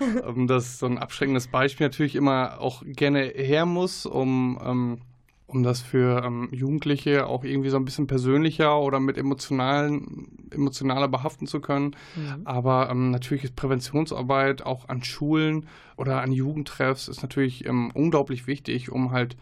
ähm, 0.26 0.46
dass 0.46 0.78
so 0.78 0.86
ein 0.86 0.98
abschreckendes 0.98 1.48
Beispiel 1.48 1.86
natürlich 1.86 2.14
immer 2.14 2.60
auch 2.60 2.82
gerne 2.84 3.22
her 3.24 3.66
muss, 3.66 4.06
um, 4.06 4.60
ähm, 4.64 5.00
um 5.46 5.62
das 5.62 5.80
für 5.80 6.24
ähm, 6.24 6.48
Jugendliche 6.52 7.26
auch 7.26 7.44
irgendwie 7.44 7.70
so 7.70 7.76
ein 7.76 7.84
bisschen 7.84 8.06
persönlicher 8.06 8.80
oder 8.80 8.98
mit 8.98 9.16
emotionalen, 9.16 10.28
emotionaler 10.50 11.08
behaften 11.08 11.46
zu 11.46 11.60
können. 11.60 11.94
Mhm. 12.16 12.42
Aber 12.44 12.90
ähm, 12.90 13.10
natürlich 13.10 13.44
ist 13.44 13.56
Präventionsarbeit 13.56 14.62
auch 14.62 14.88
an 14.88 15.04
Schulen 15.04 15.68
oder 15.96 16.20
an 16.20 16.32
Jugendtreffs 16.32 17.08
ist 17.08 17.22
natürlich 17.22 17.64
ähm, 17.66 17.90
unglaublich 17.94 18.46
wichtig, 18.46 18.90
um 18.90 19.12
halt 19.12 19.36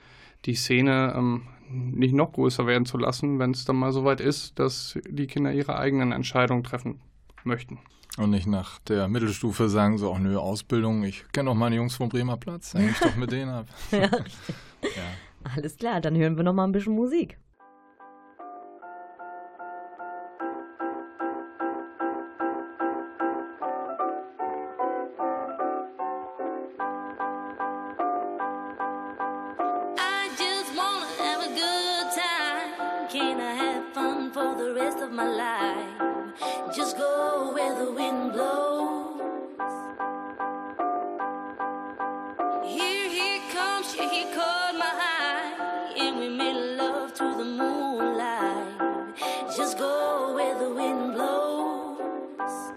die 0.44 0.54
Szene 0.54 1.14
ähm, 1.16 1.42
nicht 1.70 2.14
noch 2.14 2.32
größer 2.32 2.66
werden 2.66 2.84
zu 2.84 2.98
lassen, 2.98 3.38
wenn 3.38 3.52
es 3.52 3.64
dann 3.64 3.76
mal 3.76 3.92
soweit 3.92 4.20
ist, 4.20 4.58
dass 4.58 4.98
die 5.08 5.26
Kinder 5.26 5.52
ihre 5.52 5.78
eigenen 5.78 6.12
Entscheidungen 6.12 6.64
treffen 6.64 7.00
möchten. 7.44 7.78
Und 8.16 8.30
nicht 8.30 8.46
nach 8.46 8.78
der 8.80 9.08
Mittelstufe 9.08 9.68
sagen 9.68 9.98
so, 9.98 10.10
auch 10.10 10.18
nö, 10.18 10.36
Ausbildung, 10.36 11.02
ich 11.02 11.24
kenne 11.32 11.50
auch 11.50 11.54
meine 11.54 11.76
Jungs 11.76 11.96
vom 11.96 12.08
Bremer 12.08 12.36
Platz, 12.36 12.74
häng 12.74 12.90
ich 12.90 12.98
doch 12.98 13.16
mit 13.16 13.32
denen 13.32 13.50
ab. 13.50 13.66
ja. 13.90 13.98
ja. 14.82 15.10
Alles 15.44 15.76
klar, 15.76 16.00
dann 16.00 16.16
hören 16.16 16.37
wir 16.37 16.42
noch 16.42 16.52
mal 16.54 16.64
ein 16.64 16.72
bisschen 16.72 16.94
Musik. 16.94 17.38
Just 49.56 49.78
go 49.78 50.34
where 50.34 50.58
the 50.58 50.68
wind 50.68 51.14
blows. 51.14 52.72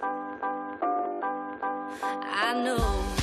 I 2.03 2.53
know. 2.63 3.16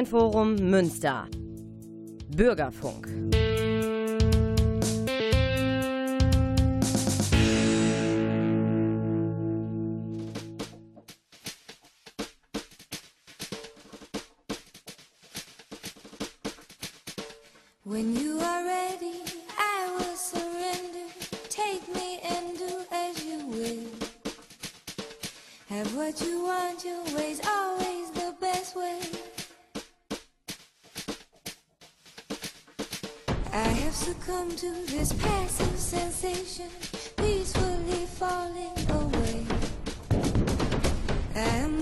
Medienforum 0.00 0.56
Münster. 0.56 1.28
Bürgerfunk. 2.34 3.06
When 17.84 18.16
you 18.16 18.40
are 18.40 18.64
ready, 18.64 19.22
I 19.58 19.90
will 19.98 20.16
surrender. 20.16 21.12
Take 21.50 21.86
me 21.94 22.20
and 22.24 22.56
do 22.56 22.72
as 22.90 23.22
you 23.22 23.46
will. 23.48 23.84
Have 25.68 25.94
what 25.94 26.22
you 26.22 26.44
want, 26.44 26.84
your 26.84 27.04
ways 27.14 27.40
always. 27.46 27.89
I 33.62 33.72
have 33.84 33.94
succumbed 33.94 34.56
to 34.58 34.72
this 34.86 35.12
passive 35.12 35.78
sensation, 35.78 36.70
peacefully 37.18 38.06
falling 38.06 38.72
away. 38.88 39.44
I 41.34 41.56
am 41.64 41.78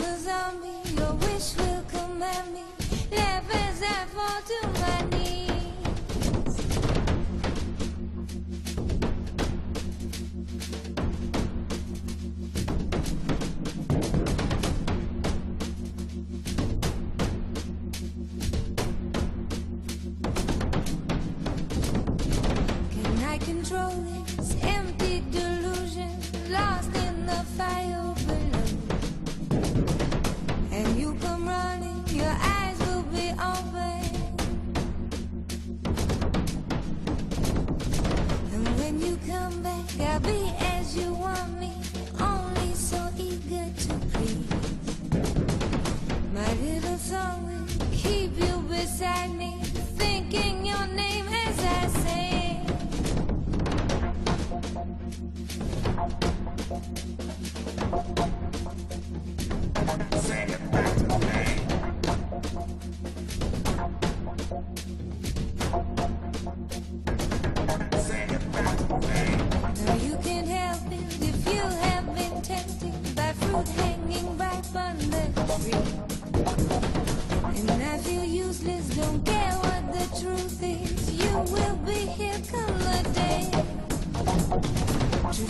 don't 78.97 79.25
care 79.25 79.53
what 79.53 79.93
the 79.93 80.21
truth 80.21 80.63
is. 80.63 81.15
You 81.15 81.31
will 81.53 81.77
be 81.87 82.07
here 82.19 82.41
come 82.51 82.79
the 82.79 83.11
day. 83.15 83.51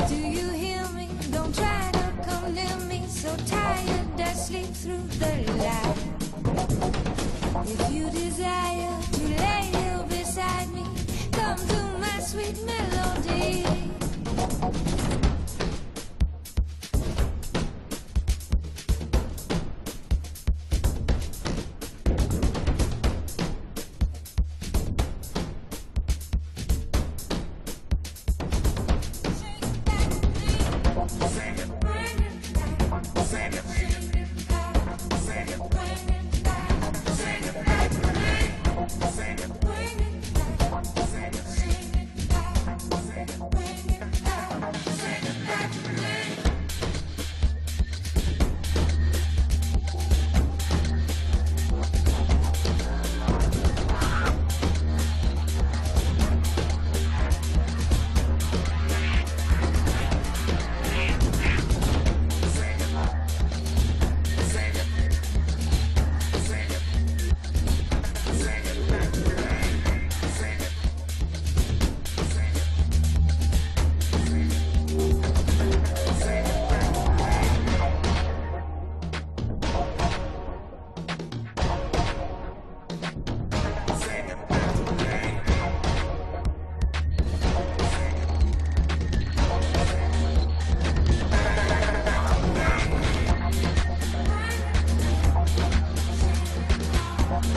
Do 0.09 0.17
you 0.17 0.51
hear 0.51 0.87
me? 0.89 1.09
Don't 1.31 1.55
try 1.55 1.91
to 1.93 2.13
come 2.29 2.55
near 2.55 2.77
me. 2.87 3.07
So 3.09 3.35
tired, 3.47 4.21
I 4.21 4.33
sleep 4.35 4.67
through 4.67 5.07
the. 5.19 5.95
If 7.65 7.93
you 7.93 8.11
desire 8.11 9.01
lay 9.37 9.71
here 9.79 10.05
beside 10.09 10.71
me, 10.75 10.85
come 11.33 11.57
to 11.57 11.83
my 11.99 12.21
sweet 12.21 12.57
melody. 12.67 13.65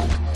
Bye. 0.01 0.30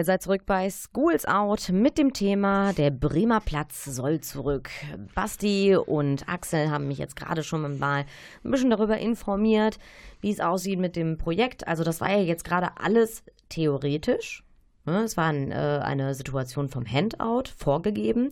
Ihr 0.00 0.04
seid 0.04 0.22
zurück 0.22 0.46
bei 0.46 0.70
Schools 0.70 1.26
Out 1.26 1.68
mit 1.68 1.98
dem 1.98 2.14
Thema 2.14 2.72
Der 2.72 2.90
Bremer 2.90 3.40
Platz 3.40 3.84
soll 3.84 4.22
zurück. 4.22 4.70
Basti 5.14 5.76
und 5.76 6.26
Axel 6.26 6.70
haben 6.70 6.88
mich 6.88 6.96
jetzt 6.96 7.16
gerade 7.16 7.42
schon 7.42 7.76
mal 7.78 8.06
ein 8.42 8.50
bisschen 8.50 8.70
darüber 8.70 8.96
informiert, 8.96 9.78
wie 10.22 10.30
es 10.30 10.40
aussieht 10.40 10.78
mit 10.78 10.96
dem 10.96 11.18
Projekt. 11.18 11.68
Also 11.68 11.84
das 11.84 12.00
war 12.00 12.10
ja 12.10 12.22
jetzt 12.22 12.44
gerade 12.44 12.78
alles 12.78 13.24
theoretisch. 13.50 14.42
Ne? 14.86 15.02
Es 15.02 15.18
war 15.18 15.34
äh, 15.34 15.82
eine 15.82 16.14
Situation 16.14 16.70
vom 16.70 16.86
Handout 16.90 17.50
vorgegeben. 17.54 18.30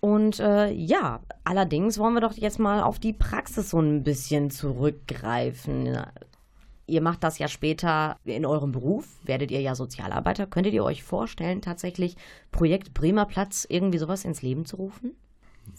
Und 0.00 0.40
äh, 0.40 0.70
ja, 0.70 1.20
allerdings 1.44 1.98
wollen 1.98 2.14
wir 2.14 2.22
doch 2.22 2.38
jetzt 2.38 2.58
mal 2.58 2.82
auf 2.82 2.98
die 2.98 3.12
Praxis 3.12 3.68
so 3.68 3.80
ein 3.80 4.02
bisschen 4.02 4.50
zurückgreifen. 4.50 5.94
Ihr 6.92 7.00
macht 7.00 7.24
das 7.24 7.38
ja 7.38 7.48
später 7.48 8.18
in 8.22 8.44
eurem 8.44 8.70
Beruf, 8.70 9.06
werdet 9.24 9.50
ihr 9.50 9.62
ja 9.62 9.74
Sozialarbeiter. 9.74 10.46
Könntet 10.46 10.74
ihr 10.74 10.84
euch 10.84 11.02
vorstellen, 11.02 11.62
tatsächlich 11.62 12.16
Projekt 12.50 12.92
Bremer 12.92 13.24
Platz 13.24 13.66
irgendwie 13.66 13.96
sowas 13.96 14.26
ins 14.26 14.42
Leben 14.42 14.66
zu 14.66 14.76
rufen? 14.76 15.12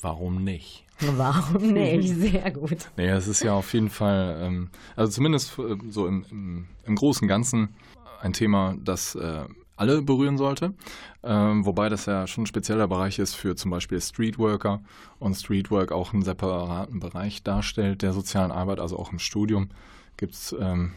Warum 0.02 0.44
nicht? 0.44 0.88
Warum 1.00 1.72
nicht? 1.74 2.10
Sehr 2.16 2.50
gut. 2.50 2.90
Naja, 2.98 3.16
es 3.16 3.28
ist 3.28 3.44
ja 3.44 3.54
auf 3.54 3.72
jeden 3.76 3.92
Fall, 3.92 4.40
ähm, 4.42 4.70
also 4.96 5.12
zumindest 5.12 5.60
äh, 5.60 5.76
so 5.88 6.08
im, 6.08 6.26
im, 6.32 6.68
im 6.84 6.96
Großen 6.96 7.26
und 7.26 7.30
Ganzen 7.30 7.76
ein 8.20 8.34
Thema, 8.34 8.76
das 8.84 9.14
äh, 9.14 9.46
alle 9.76 10.02
berühren 10.02 10.40
sollte. 10.40 10.74
Ähm, 11.22 11.64
wobei 11.64 11.90
das 11.90 12.08
ja 12.08 12.26
schon 12.26 12.46
ein 12.46 12.48
spezieller 12.48 12.88
Bereich 12.88 13.20
ist 13.20 13.36
für 13.36 13.56
zum 13.56 13.70
Beispiel 13.70 14.02
Streetworker 14.02 14.82
und 15.20 15.36
Streetwork 15.36 15.92
auch 15.92 16.12
einen 16.12 16.24
separaten 16.24 17.00
Bereich 17.00 17.44
darstellt 17.44 18.02
der 18.02 18.14
sozialen 18.14 18.52
Arbeit, 18.52 18.80
also 18.80 18.98
auch 18.98 19.12
im 19.12 19.20
Studium 19.20 19.70
gibt 20.18 20.34
es 20.34 20.56
ähm, 20.60 20.94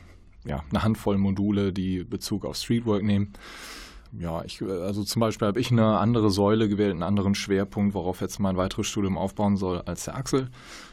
ja, 0.47 0.63
eine 0.71 0.83
Handvoll 0.83 1.19
Module, 1.19 1.73
die 1.73 2.05
Bezug 2.05 2.45
auf 2.45 2.57
Streetwork 2.57 3.03
nehmen. 3.03 3.33
Ja, 4.19 4.43
ich, 4.45 4.63
also 4.63 5.05
zum 5.05 5.21
Beispiel 5.21 5.49
habe 5.49 5.61
ich 5.61 5.71
eine 5.71 5.99
andere 5.99 6.31
Säule 6.31 6.69
gewählt, 6.69 6.93
einen 6.93 7.03
anderen 7.03 7.35
Schwerpunkt, 7.35 7.95
worauf 7.95 8.21
jetzt 8.21 8.39
mein 8.39 8.57
weiteres 8.57 8.87
Studium 8.87 9.19
aufbauen 9.19 9.57
soll 9.57 9.83
als 9.83 10.05
der 10.05 10.15
Axel. 10.15 10.49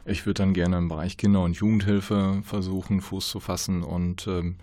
Ich 0.06 0.26
würde 0.26 0.40
dann 0.40 0.54
gerne 0.54 0.78
im 0.78 0.90
Bereich 0.90 1.16
Kinder- 1.16 1.44
und 1.44 1.56
Jugendhilfe 1.56 2.42
versuchen, 2.44 3.02
Fuß 3.02 3.30
zu 3.30 3.40
fassen 3.40 3.84
und 3.84 4.28
ähm, 4.28 4.56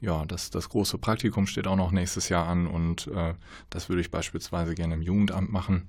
ja, 0.00 0.24
das, 0.26 0.50
das 0.50 0.68
große 0.68 0.98
Praktikum 0.98 1.46
steht 1.46 1.66
auch 1.66 1.76
noch 1.76 1.90
nächstes 1.90 2.28
Jahr 2.28 2.46
an 2.46 2.66
und 2.66 3.08
äh, 3.08 3.34
das 3.70 3.88
würde 3.88 4.00
ich 4.00 4.10
beispielsweise 4.10 4.74
gerne 4.74 4.94
im 4.94 5.02
Jugendamt 5.02 5.52
machen, 5.52 5.88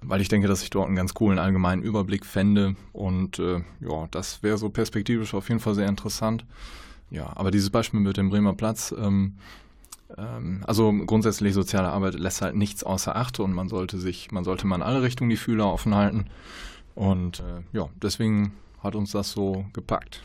weil 0.00 0.20
ich 0.20 0.28
denke, 0.28 0.48
dass 0.48 0.62
ich 0.62 0.70
dort 0.70 0.86
einen 0.86 0.96
ganz 0.96 1.14
coolen 1.14 1.38
allgemeinen 1.38 1.82
Überblick 1.82 2.24
fände 2.24 2.76
und 2.92 3.38
äh, 3.38 3.62
ja, 3.80 4.06
das 4.10 4.42
wäre 4.42 4.58
so 4.58 4.70
perspektivisch 4.70 5.34
auf 5.34 5.48
jeden 5.48 5.60
Fall 5.60 5.74
sehr 5.74 5.88
interessant. 5.88 6.44
Ja, 7.12 7.30
aber 7.36 7.50
dieses 7.50 7.68
Beispiel 7.68 8.00
mit 8.00 8.16
dem 8.16 8.30
Bremer 8.30 8.54
Platz, 8.54 8.94
ähm, 8.98 9.34
ähm, 10.16 10.62
also 10.66 10.90
grundsätzlich 11.04 11.52
soziale 11.52 11.88
Arbeit 11.90 12.14
lässt 12.14 12.40
halt 12.40 12.56
nichts 12.56 12.82
außer 12.82 13.14
Acht 13.14 13.38
und 13.38 13.52
man 13.52 13.68
sollte 13.68 13.98
sich, 13.98 14.32
man 14.32 14.44
sollte 14.44 14.66
mal 14.66 14.76
in 14.76 14.82
alle 14.82 15.02
Richtungen 15.02 15.28
die 15.28 15.36
Fühler 15.36 15.70
offen 15.70 15.94
halten 15.94 16.24
und 16.94 17.40
äh, 17.40 17.76
ja, 17.76 17.88
deswegen 18.00 18.54
hat 18.82 18.94
uns 18.94 19.12
das 19.12 19.30
so 19.30 19.66
gepackt. 19.74 20.22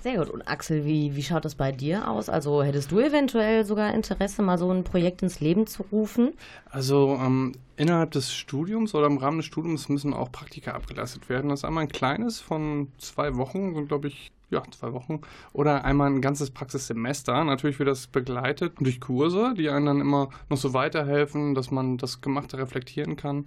Sehr 0.00 0.18
gut. 0.18 0.30
Und 0.30 0.46
Axel, 0.46 0.84
wie, 0.84 1.16
wie 1.16 1.22
schaut 1.22 1.44
das 1.44 1.54
bei 1.54 1.72
dir 1.72 2.08
aus? 2.08 2.28
Also 2.28 2.62
hättest 2.62 2.92
du 2.92 3.00
eventuell 3.00 3.64
sogar 3.64 3.92
Interesse, 3.94 4.42
mal 4.42 4.58
so 4.58 4.70
ein 4.70 4.84
Projekt 4.84 5.22
ins 5.22 5.40
Leben 5.40 5.66
zu 5.66 5.82
rufen? 5.90 6.34
Also 6.70 7.18
ähm, 7.20 7.52
innerhalb 7.76 8.12
des 8.12 8.32
Studiums 8.32 8.94
oder 8.94 9.06
im 9.06 9.18
Rahmen 9.18 9.38
des 9.38 9.46
Studiums 9.46 9.88
müssen 9.88 10.14
auch 10.14 10.30
Praktika 10.30 10.72
abgeleistet 10.72 11.28
werden. 11.28 11.50
Das 11.50 11.60
ist 11.60 11.64
einmal 11.64 11.84
ein 11.84 11.88
kleines 11.88 12.40
von 12.40 12.92
zwei 12.98 13.36
Wochen, 13.36 13.86
glaube 13.86 14.08
ich, 14.08 14.30
ja, 14.50 14.62
zwei 14.70 14.92
Wochen. 14.92 15.20
Oder 15.52 15.84
einmal 15.84 16.10
ein 16.10 16.22
ganzes 16.22 16.50
Praxissemester. 16.50 17.44
Natürlich 17.44 17.78
wird 17.78 17.88
das 17.88 18.06
begleitet 18.06 18.74
durch 18.80 19.00
Kurse, 19.00 19.54
die 19.56 19.68
einem 19.68 19.86
dann 19.86 20.00
immer 20.00 20.28
noch 20.48 20.58
so 20.58 20.74
weiterhelfen, 20.74 21.54
dass 21.54 21.70
man 21.70 21.98
das 21.98 22.20
Gemachte 22.20 22.56
reflektieren 22.56 23.16
kann. 23.16 23.46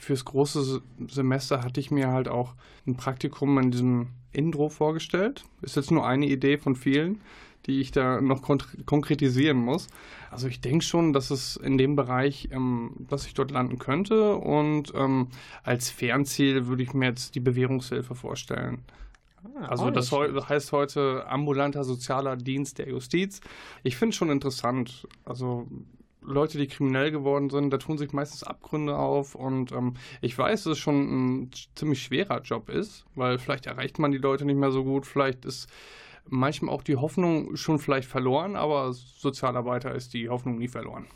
Fürs 0.00 0.24
große 0.24 0.62
Se- 0.62 0.82
Semester 1.08 1.62
hatte 1.62 1.80
ich 1.80 1.90
mir 1.90 2.08
halt 2.08 2.28
auch 2.28 2.54
ein 2.86 2.96
Praktikum 2.96 3.58
in 3.58 3.70
diesem 3.70 4.08
Indro 4.32 4.68
vorgestellt. 4.68 5.44
Ist 5.60 5.76
jetzt 5.76 5.90
nur 5.90 6.06
eine 6.06 6.26
Idee 6.26 6.58
von 6.58 6.76
vielen, 6.76 7.20
die 7.66 7.80
ich 7.80 7.90
da 7.92 8.20
noch 8.20 8.42
kon- 8.42 8.62
konkretisieren 8.86 9.58
muss. 9.58 9.86
Also 10.30 10.48
ich 10.48 10.60
denke 10.60 10.84
schon, 10.84 11.12
dass 11.12 11.30
es 11.30 11.56
in 11.56 11.78
dem 11.78 11.94
Bereich, 11.96 12.48
ähm, 12.50 13.06
dass 13.08 13.26
ich 13.26 13.34
dort 13.34 13.50
landen 13.50 13.78
könnte. 13.78 14.34
Und 14.36 14.92
ähm, 14.94 15.28
als 15.62 15.90
Fernziel 15.90 16.66
würde 16.66 16.82
ich 16.82 16.94
mir 16.94 17.06
jetzt 17.06 17.34
die 17.34 17.40
Bewährungshilfe 17.40 18.14
vorstellen. 18.14 18.82
Also 19.60 19.86
auch 19.86 19.90
das 19.90 20.12
heu- 20.12 20.32
heißt 20.40 20.72
heute 20.72 21.26
ambulanter 21.28 21.84
sozialer 21.84 22.36
Dienst 22.36 22.78
der 22.78 22.88
Justiz. 22.88 23.40
Ich 23.82 23.96
finde 23.96 24.10
es 24.10 24.16
schon 24.16 24.30
interessant. 24.30 25.06
Also 25.24 25.66
Leute, 26.24 26.58
die 26.58 26.66
kriminell 26.66 27.10
geworden 27.10 27.50
sind, 27.50 27.70
da 27.70 27.78
tun 27.78 27.98
sich 27.98 28.12
meistens 28.12 28.42
Abgründe 28.42 28.96
auf 28.96 29.34
und 29.34 29.72
ähm, 29.72 29.94
ich 30.20 30.36
weiß, 30.36 30.64
dass 30.64 30.72
es 30.72 30.78
schon 30.78 31.42
ein 31.42 31.50
ziemlich 31.74 32.02
schwerer 32.02 32.40
Job 32.42 32.68
ist, 32.68 33.04
weil 33.14 33.38
vielleicht 33.38 33.66
erreicht 33.66 33.98
man 33.98 34.12
die 34.12 34.18
Leute 34.18 34.44
nicht 34.44 34.58
mehr 34.58 34.72
so 34.72 34.84
gut, 34.84 35.06
vielleicht 35.06 35.44
ist 35.44 35.68
manchmal 36.26 36.74
auch 36.74 36.82
die 36.82 36.96
Hoffnung 36.96 37.56
schon 37.56 37.78
vielleicht 37.78 38.08
verloren, 38.08 38.56
aber 38.56 38.92
Sozialarbeiter 38.92 39.94
ist 39.94 40.14
die 40.14 40.28
Hoffnung 40.28 40.58
nie 40.58 40.68
verloren. 40.68 41.06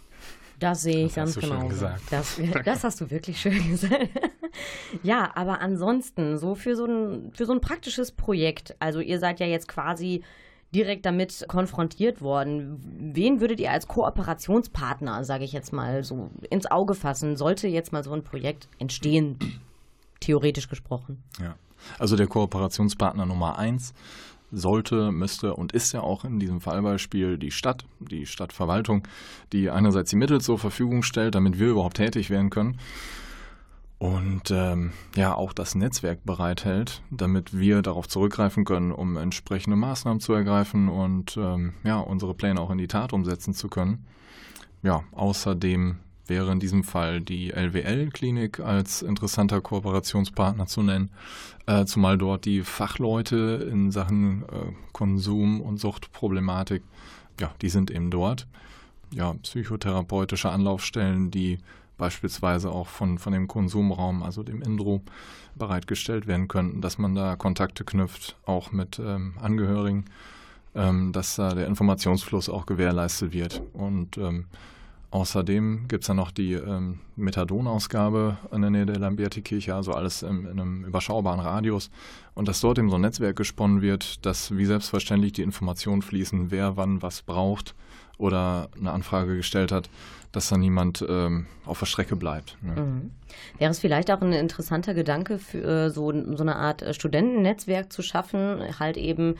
Das 0.58 0.82
sehe 0.82 1.06
ich 1.06 1.14
Das 1.14 1.34
hast 1.34 1.34
ganz 1.34 1.34
du 1.34 1.40
schön 1.40 1.68
genau. 1.68 1.94
Das, 2.10 2.40
das 2.64 2.84
hast 2.84 3.00
du 3.00 3.10
wirklich 3.10 3.40
schön 3.40 3.70
gesagt. 3.70 4.08
ja, 5.02 5.30
aber 5.34 5.60
ansonsten, 5.60 6.38
so 6.38 6.54
für 6.54 6.76
so, 6.76 6.86
ein, 6.86 7.30
für 7.32 7.44
so 7.44 7.52
ein 7.52 7.60
praktisches 7.60 8.12
Projekt, 8.12 8.74
also 8.78 9.00
ihr 9.00 9.18
seid 9.18 9.38
ja 9.40 9.46
jetzt 9.46 9.68
quasi 9.68 10.22
direkt 10.76 11.06
damit 11.06 11.46
konfrontiert 11.48 12.20
worden. 12.20 12.78
Wen 13.14 13.40
würdet 13.40 13.60
ihr 13.60 13.70
als 13.70 13.88
Kooperationspartner, 13.88 15.24
sage 15.24 15.44
ich 15.44 15.52
jetzt 15.52 15.72
mal, 15.72 16.04
so 16.04 16.30
ins 16.50 16.70
Auge 16.70 16.94
fassen, 16.94 17.36
sollte 17.36 17.66
jetzt 17.66 17.92
mal 17.92 18.04
so 18.04 18.12
ein 18.12 18.22
Projekt 18.22 18.68
entstehen, 18.78 19.38
theoretisch 20.20 20.68
gesprochen? 20.68 21.22
Ja. 21.40 21.56
Also 21.98 22.16
der 22.16 22.26
Kooperationspartner 22.26 23.24
Nummer 23.24 23.58
eins 23.58 23.94
sollte, 24.52 25.12
müsste 25.12 25.54
und 25.54 25.72
ist 25.72 25.92
ja 25.92 26.02
auch 26.02 26.24
in 26.24 26.38
diesem 26.38 26.60
Fallbeispiel 26.60 27.38
die 27.38 27.50
Stadt, 27.50 27.84
die 27.98 28.26
Stadtverwaltung, 28.26 29.08
die 29.52 29.70
einerseits 29.70 30.10
die 30.10 30.16
Mittel 30.16 30.42
zur 30.42 30.58
Verfügung 30.58 31.02
stellt, 31.02 31.34
damit 31.34 31.58
wir 31.58 31.68
überhaupt 31.68 31.96
tätig 31.96 32.28
werden 32.28 32.50
können 32.50 32.78
und 33.98 34.50
ähm, 34.50 34.92
ja 35.14 35.34
auch 35.34 35.52
das 35.52 35.74
Netzwerk 35.74 36.24
bereithält, 36.24 37.02
damit 37.10 37.56
wir 37.56 37.82
darauf 37.82 38.08
zurückgreifen 38.08 38.64
können, 38.64 38.92
um 38.92 39.16
entsprechende 39.16 39.76
Maßnahmen 39.76 40.20
zu 40.20 40.34
ergreifen 40.34 40.88
und 40.88 41.36
ähm, 41.36 41.72
ja 41.82 41.98
unsere 41.98 42.34
Pläne 42.34 42.60
auch 42.60 42.70
in 42.70 42.78
die 42.78 42.88
Tat 42.88 43.12
umsetzen 43.12 43.54
zu 43.54 43.68
können. 43.68 44.04
Ja, 44.82 45.02
außerdem 45.12 45.96
wäre 46.26 46.52
in 46.52 46.60
diesem 46.60 46.84
Fall 46.84 47.20
die 47.20 47.50
LWL-Klinik 47.50 48.60
als 48.60 49.02
interessanter 49.02 49.60
Kooperationspartner 49.60 50.66
zu 50.66 50.82
nennen, 50.82 51.10
äh, 51.66 51.84
zumal 51.84 52.18
dort 52.18 52.44
die 52.44 52.62
Fachleute 52.62 53.68
in 53.70 53.90
Sachen 53.90 54.42
äh, 54.42 54.72
Konsum- 54.92 55.60
und 55.60 55.78
Suchtproblematik, 55.78 56.82
ja, 57.40 57.52
die 57.62 57.68
sind 57.68 57.90
eben 57.90 58.10
dort. 58.10 58.46
Ja, 59.12 59.34
psychotherapeutische 59.34 60.50
Anlaufstellen, 60.50 61.30
die 61.30 61.58
beispielsweise 61.96 62.70
auch 62.70 62.88
von, 62.88 63.18
von 63.18 63.32
dem 63.32 63.48
Konsumraum, 63.48 64.22
also 64.22 64.42
dem 64.42 64.62
Indro, 64.62 65.02
bereitgestellt 65.54 66.26
werden 66.26 66.48
könnten, 66.48 66.80
dass 66.80 66.98
man 66.98 67.14
da 67.14 67.36
Kontakte 67.36 67.84
knüpft, 67.84 68.36
auch 68.44 68.72
mit 68.72 68.98
ähm, 68.98 69.34
Angehörigen, 69.40 70.04
ähm, 70.74 71.12
dass 71.12 71.36
da 71.36 71.54
der 71.54 71.66
Informationsfluss 71.66 72.48
auch 72.48 72.66
gewährleistet 72.66 73.32
wird. 73.32 73.62
Und 73.72 74.18
ähm, 74.18 74.44
außerdem 75.10 75.88
gibt 75.88 76.04
es 76.04 76.08
dann 76.08 76.18
noch 76.18 76.30
die 76.30 76.52
ähm, 76.52 77.00
Methadonausgabe 77.16 78.36
in 78.52 78.60
der 78.60 78.70
Nähe 78.70 78.86
der 78.86 78.98
Lamberti-Kirche, 78.98 79.74
also 79.74 79.92
alles 79.92 80.22
im, 80.22 80.46
in 80.46 80.60
einem 80.60 80.84
überschaubaren 80.84 81.40
Radius. 81.40 81.90
Und 82.34 82.48
dass 82.48 82.60
dort 82.60 82.78
eben 82.78 82.90
so 82.90 82.96
ein 82.96 83.02
Netzwerk 83.02 83.36
gesponnen 83.36 83.80
wird, 83.80 84.26
dass 84.26 84.54
wie 84.54 84.66
selbstverständlich 84.66 85.32
die 85.32 85.42
Informationen 85.42 86.02
fließen, 86.02 86.50
wer 86.50 86.76
wann 86.76 87.00
was 87.00 87.22
braucht 87.22 87.74
oder 88.18 88.68
eine 88.78 88.92
Anfrage 88.92 89.36
gestellt 89.36 89.72
hat, 89.72 89.88
dass 90.32 90.48
da 90.48 90.56
niemand 90.56 91.04
ähm, 91.08 91.46
auf 91.64 91.78
der 91.78 91.86
Strecke 91.86 92.16
bleibt. 92.16 92.56
Ne? 92.62 92.80
Mhm. 92.80 93.10
Wäre 93.58 93.70
es 93.70 93.78
vielleicht 93.78 94.10
auch 94.10 94.20
ein 94.20 94.32
interessanter 94.32 94.94
Gedanke, 94.94 95.38
für 95.38 95.86
äh, 95.86 95.90
so, 95.90 96.12
so 96.34 96.42
eine 96.42 96.56
Art 96.56 96.82
äh, 96.82 96.94
Studentennetzwerk 96.94 97.92
zu 97.92 98.02
schaffen, 98.02 98.78
halt 98.78 98.96
eben, 98.96 99.36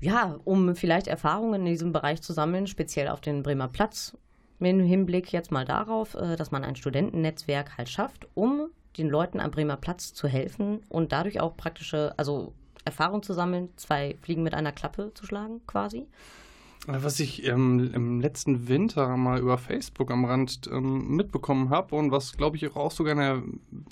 ja, 0.00 0.38
um 0.44 0.74
vielleicht 0.74 1.06
Erfahrungen 1.06 1.60
in 1.60 1.66
diesem 1.66 1.92
Bereich 1.92 2.22
zu 2.22 2.32
sammeln, 2.32 2.66
speziell 2.66 3.08
auf 3.08 3.20
den 3.20 3.42
Bremer 3.42 3.68
Platz, 3.68 4.16
im 4.58 4.80
Hinblick 4.80 5.32
jetzt 5.32 5.50
mal 5.50 5.64
darauf, 5.64 6.14
äh, 6.14 6.36
dass 6.36 6.50
man 6.50 6.64
ein 6.64 6.76
Studentennetzwerk 6.76 7.78
halt 7.78 7.88
schafft, 7.88 8.28
um 8.34 8.68
den 8.98 9.08
Leuten 9.08 9.40
am 9.40 9.50
Bremer 9.50 9.76
Platz 9.76 10.12
zu 10.12 10.28
helfen 10.28 10.80
und 10.88 11.12
dadurch 11.12 11.40
auch 11.40 11.56
praktische, 11.56 12.12
also 12.16 12.52
Erfahrung 12.84 13.22
zu 13.22 13.32
sammeln, 13.32 13.70
zwei 13.76 14.16
Fliegen 14.20 14.42
mit 14.42 14.54
einer 14.54 14.72
Klappe 14.72 15.12
zu 15.14 15.24
schlagen, 15.26 15.60
quasi. 15.66 16.06
Was 16.86 17.20
ich 17.20 17.46
ähm, 17.46 17.90
im 17.92 18.20
letzten 18.22 18.66
Winter 18.66 19.14
mal 19.18 19.38
über 19.38 19.58
Facebook 19.58 20.10
am 20.10 20.24
Rand 20.24 20.62
ähm, 20.72 21.14
mitbekommen 21.14 21.68
habe 21.68 21.94
und 21.94 22.10
was, 22.10 22.38
glaube 22.38 22.56
ich, 22.56 22.74
auch 22.74 22.90
sogar 22.90 23.12
in 23.12 23.18
der 23.18 23.42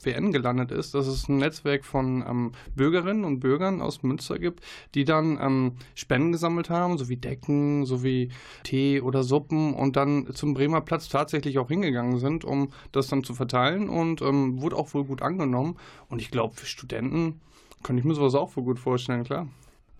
WN 0.03 0.32
gelandet 0.32 0.72
ist, 0.72 0.95
dass 0.95 1.07
es 1.07 1.28
ein 1.28 1.36
Netzwerk 1.36 1.84
von 1.84 2.24
ähm, 2.26 2.53
Bürgerinnen 2.74 3.24
und 3.24 3.41
Bürgern 3.41 3.82
aus 3.82 4.03
Münster 4.03 4.39
gibt, 4.39 4.64
die 4.95 5.05
dann 5.05 5.39
ähm, 5.39 5.72
Spenden 5.95 6.32
gesammelt 6.32 6.70
haben, 6.70 6.97
sowie 6.97 7.16
Decken, 7.16 7.84
sowie 7.84 8.30
Tee 8.62 9.03
oder 9.03 9.22
Suppen 9.22 9.74
und 9.74 9.97
dann 9.97 10.32
zum 10.32 10.55
Bremer 10.55 10.80
Platz 10.80 11.11
tatsächlich 11.11 11.59
auch 11.59 11.68
hingegangen 11.68 12.18
sind, 12.18 12.47
um 12.47 12.70
das 12.93 13.09
dann 13.09 13.22
zu 13.22 13.34
verteilen 13.34 13.91
und 13.91 14.22
ähm, 14.22 14.62
wurde 14.62 14.76
auch 14.76 14.95
wohl 14.95 15.05
gut 15.05 15.20
angenommen. 15.20 15.76
Und 16.09 16.22
ich 16.22 16.30
glaube, 16.30 16.55
für 16.55 16.66
Studenten 16.66 17.39
kann 17.82 17.99
ich 17.99 18.05
mir 18.05 18.14
sowas 18.14 18.34
auch 18.34 18.57
wohl 18.57 18.64
gut 18.64 18.78
vorstellen, 18.78 19.24
klar. 19.24 19.47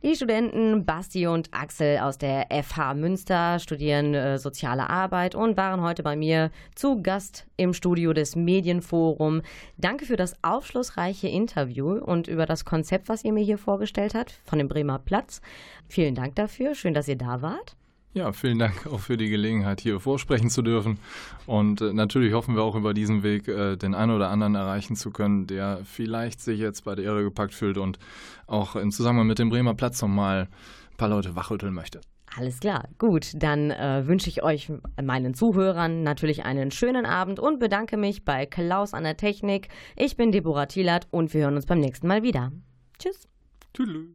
Die 0.05 0.15
Studenten 0.15 0.85
Basti 0.85 1.27
und 1.27 1.53
Axel 1.53 1.99
aus 1.99 2.19
der 2.19 2.47
FH 2.63 2.95
Münster 2.95 3.59
studieren 3.59 4.15
äh, 4.15 4.39
soziale 4.39 4.89
Arbeit 4.89 5.35
und 5.35 5.57
waren 5.57 5.81
heute 5.81 6.05
bei 6.05 6.15
mir 6.15 6.53
zu 6.77 7.03
Gast 7.03 7.49
im 7.57 7.75
Studio 7.75 8.13
des 8.13 8.37
Medienforum. 8.37 9.43
Danke 9.77 10.07
für 10.07 10.15
das 10.15 10.35
aufschlussreiche 10.45 11.27
Interview 11.27 11.95
und 11.95 12.29
über 12.29 12.47
das 12.47 12.65
Konzept, 12.65 13.09
was 13.09 13.25
ihr 13.25 13.33
mir 13.33 13.43
hier 13.43 13.59
vorgestellt 13.59 14.15
habt 14.15 14.39
von 14.45 14.61
dem 14.61 14.69
Bremer 14.69 15.01
Platz. 15.01 15.41
Vielen 15.89 16.15
Dank 16.15 16.37
dafür. 16.37 16.77
Schön, 16.77 16.95
dass 16.95 17.09
ihr 17.09 17.19
da 17.19 17.43
wart. 17.43 17.75
Ja, 18.15 18.33
vielen 18.33 18.59
Dank 18.59 18.87
auch 18.87 19.01
für 19.01 19.17
die 19.17 19.29
Gelegenheit, 19.29 19.81
hier 19.81 20.01
vorsprechen 20.01 20.51
zu 20.51 20.63
dürfen. 20.63 20.99
Und 21.47 21.81
äh, 21.81 21.93
natürlich 21.93 22.33
hoffen 22.33 22.57
wir 22.57 22.63
auch 22.63 22.75
über 22.75 22.95
diesen 22.95 23.23
Weg 23.23 23.49
äh, 23.49 23.77
den 23.77 23.95
einen 23.95 24.13
oder 24.13 24.31
anderen 24.31 24.55
erreichen 24.55 24.97
zu 24.97 25.11
können, 25.11 25.47
der 25.47 25.81
vielleicht 25.85 26.41
sich 26.41 26.59
jetzt 26.59 26.85
bei 26.85 26.95
der 26.95 27.05
Ehre 27.05 27.23
gepackt 27.23 27.55
fühlt 27.55 27.79
und 27.79 27.99
auch 28.47 28.77
im 28.77 28.91
Zusammenhang 28.91 29.27
mit 29.27 29.39
dem 29.39 29.51
Bremer 29.51 29.75
Platz 29.75 30.01
nochmal 30.01 30.49
ein 30.91 30.97
paar 30.97 31.09
Leute 31.09 31.37
wachrütteln 31.37 31.75
möchte. 31.75 32.01
Alles 32.37 32.61
klar, 32.61 32.89
gut. 32.99 33.33
Dann 33.35 33.71
äh, 33.71 34.07
wünsche 34.07 34.29
ich 34.29 34.43
euch, 34.43 34.71
meinen 35.03 35.35
Zuhörern, 35.35 36.03
natürlich 36.03 36.45
einen 36.45 36.71
schönen 36.71 37.07
Abend 37.07 37.41
und 37.41 37.59
bedanke 37.59 37.97
mich 37.97 38.25
bei 38.25 38.47
Klaus 38.47 38.95
an 38.95 39.05
der 39.05 39.17
Technik. 39.17 39.69
Ich 39.97 40.17
bin 40.17 40.33
Deborah 40.33 40.67
Thielert 40.67 41.09
und 41.11 41.33
wir 41.35 41.43
hören 41.43 41.57
uns 41.57 41.67
beim 41.67 41.81
nächsten 41.81 42.07
Mal 42.07 42.23
wieder. 42.23 42.53
Tschüss. 42.99 43.29
Tüdelü. 43.73 44.15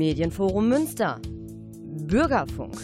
Medienforum 0.00 0.66
Münster. 0.66 1.20
Bürgerfunk. 2.08 2.80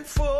and 0.00 0.06
full. 0.06 0.39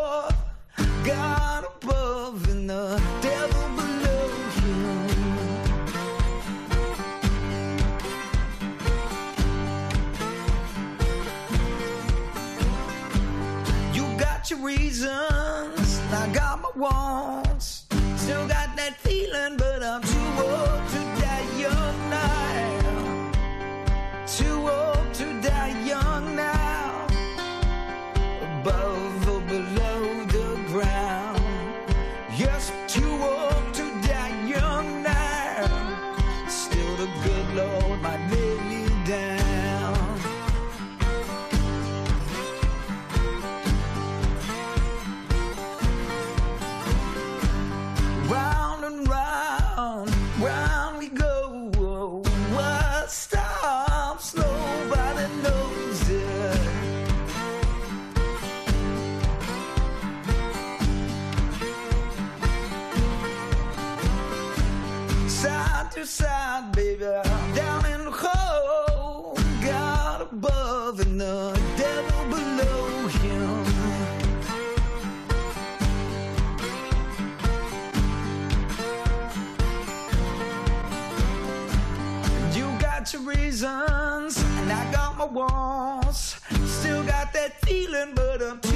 Feeling, 87.71 88.13
but 88.17 88.43
I'm 88.43 88.70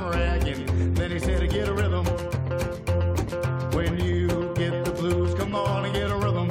ragging. 0.00 0.94
Then 0.94 1.10
he 1.10 1.18
said, 1.18 1.48
Get 1.50 1.68
a 1.68 1.74
rhythm. 1.74 2.04
When 3.72 3.98
you 3.98 4.28
get 4.54 4.84
the 4.84 4.92
blues, 4.92 5.34
come 5.34 5.54
on 5.54 5.84
and 5.84 5.94
get 5.94 6.10
a 6.10 6.16
rhythm. 6.16 6.48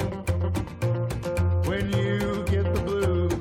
When 1.68 1.92
you 1.92 2.44
get 2.46 2.74
the 2.74 2.82
blues, 2.84 3.32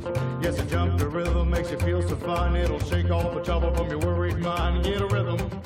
yes, 0.41 0.59
a 0.59 0.65
jump 0.65 0.99
to 0.99 1.07
rhythm 1.07 1.49
makes 1.49 1.71
you 1.71 1.79
feel 1.79 2.01
so 2.01 2.15
fine. 2.15 2.55
It'll 2.55 2.79
shake 2.79 3.11
all 3.11 3.31
the 3.31 3.43
trouble 3.43 3.73
from 3.75 3.89
your 3.89 3.99
worried 3.99 4.37
mind. 4.39 4.83
Get 4.83 5.01
a 5.01 5.07
rhythm. 5.07 5.60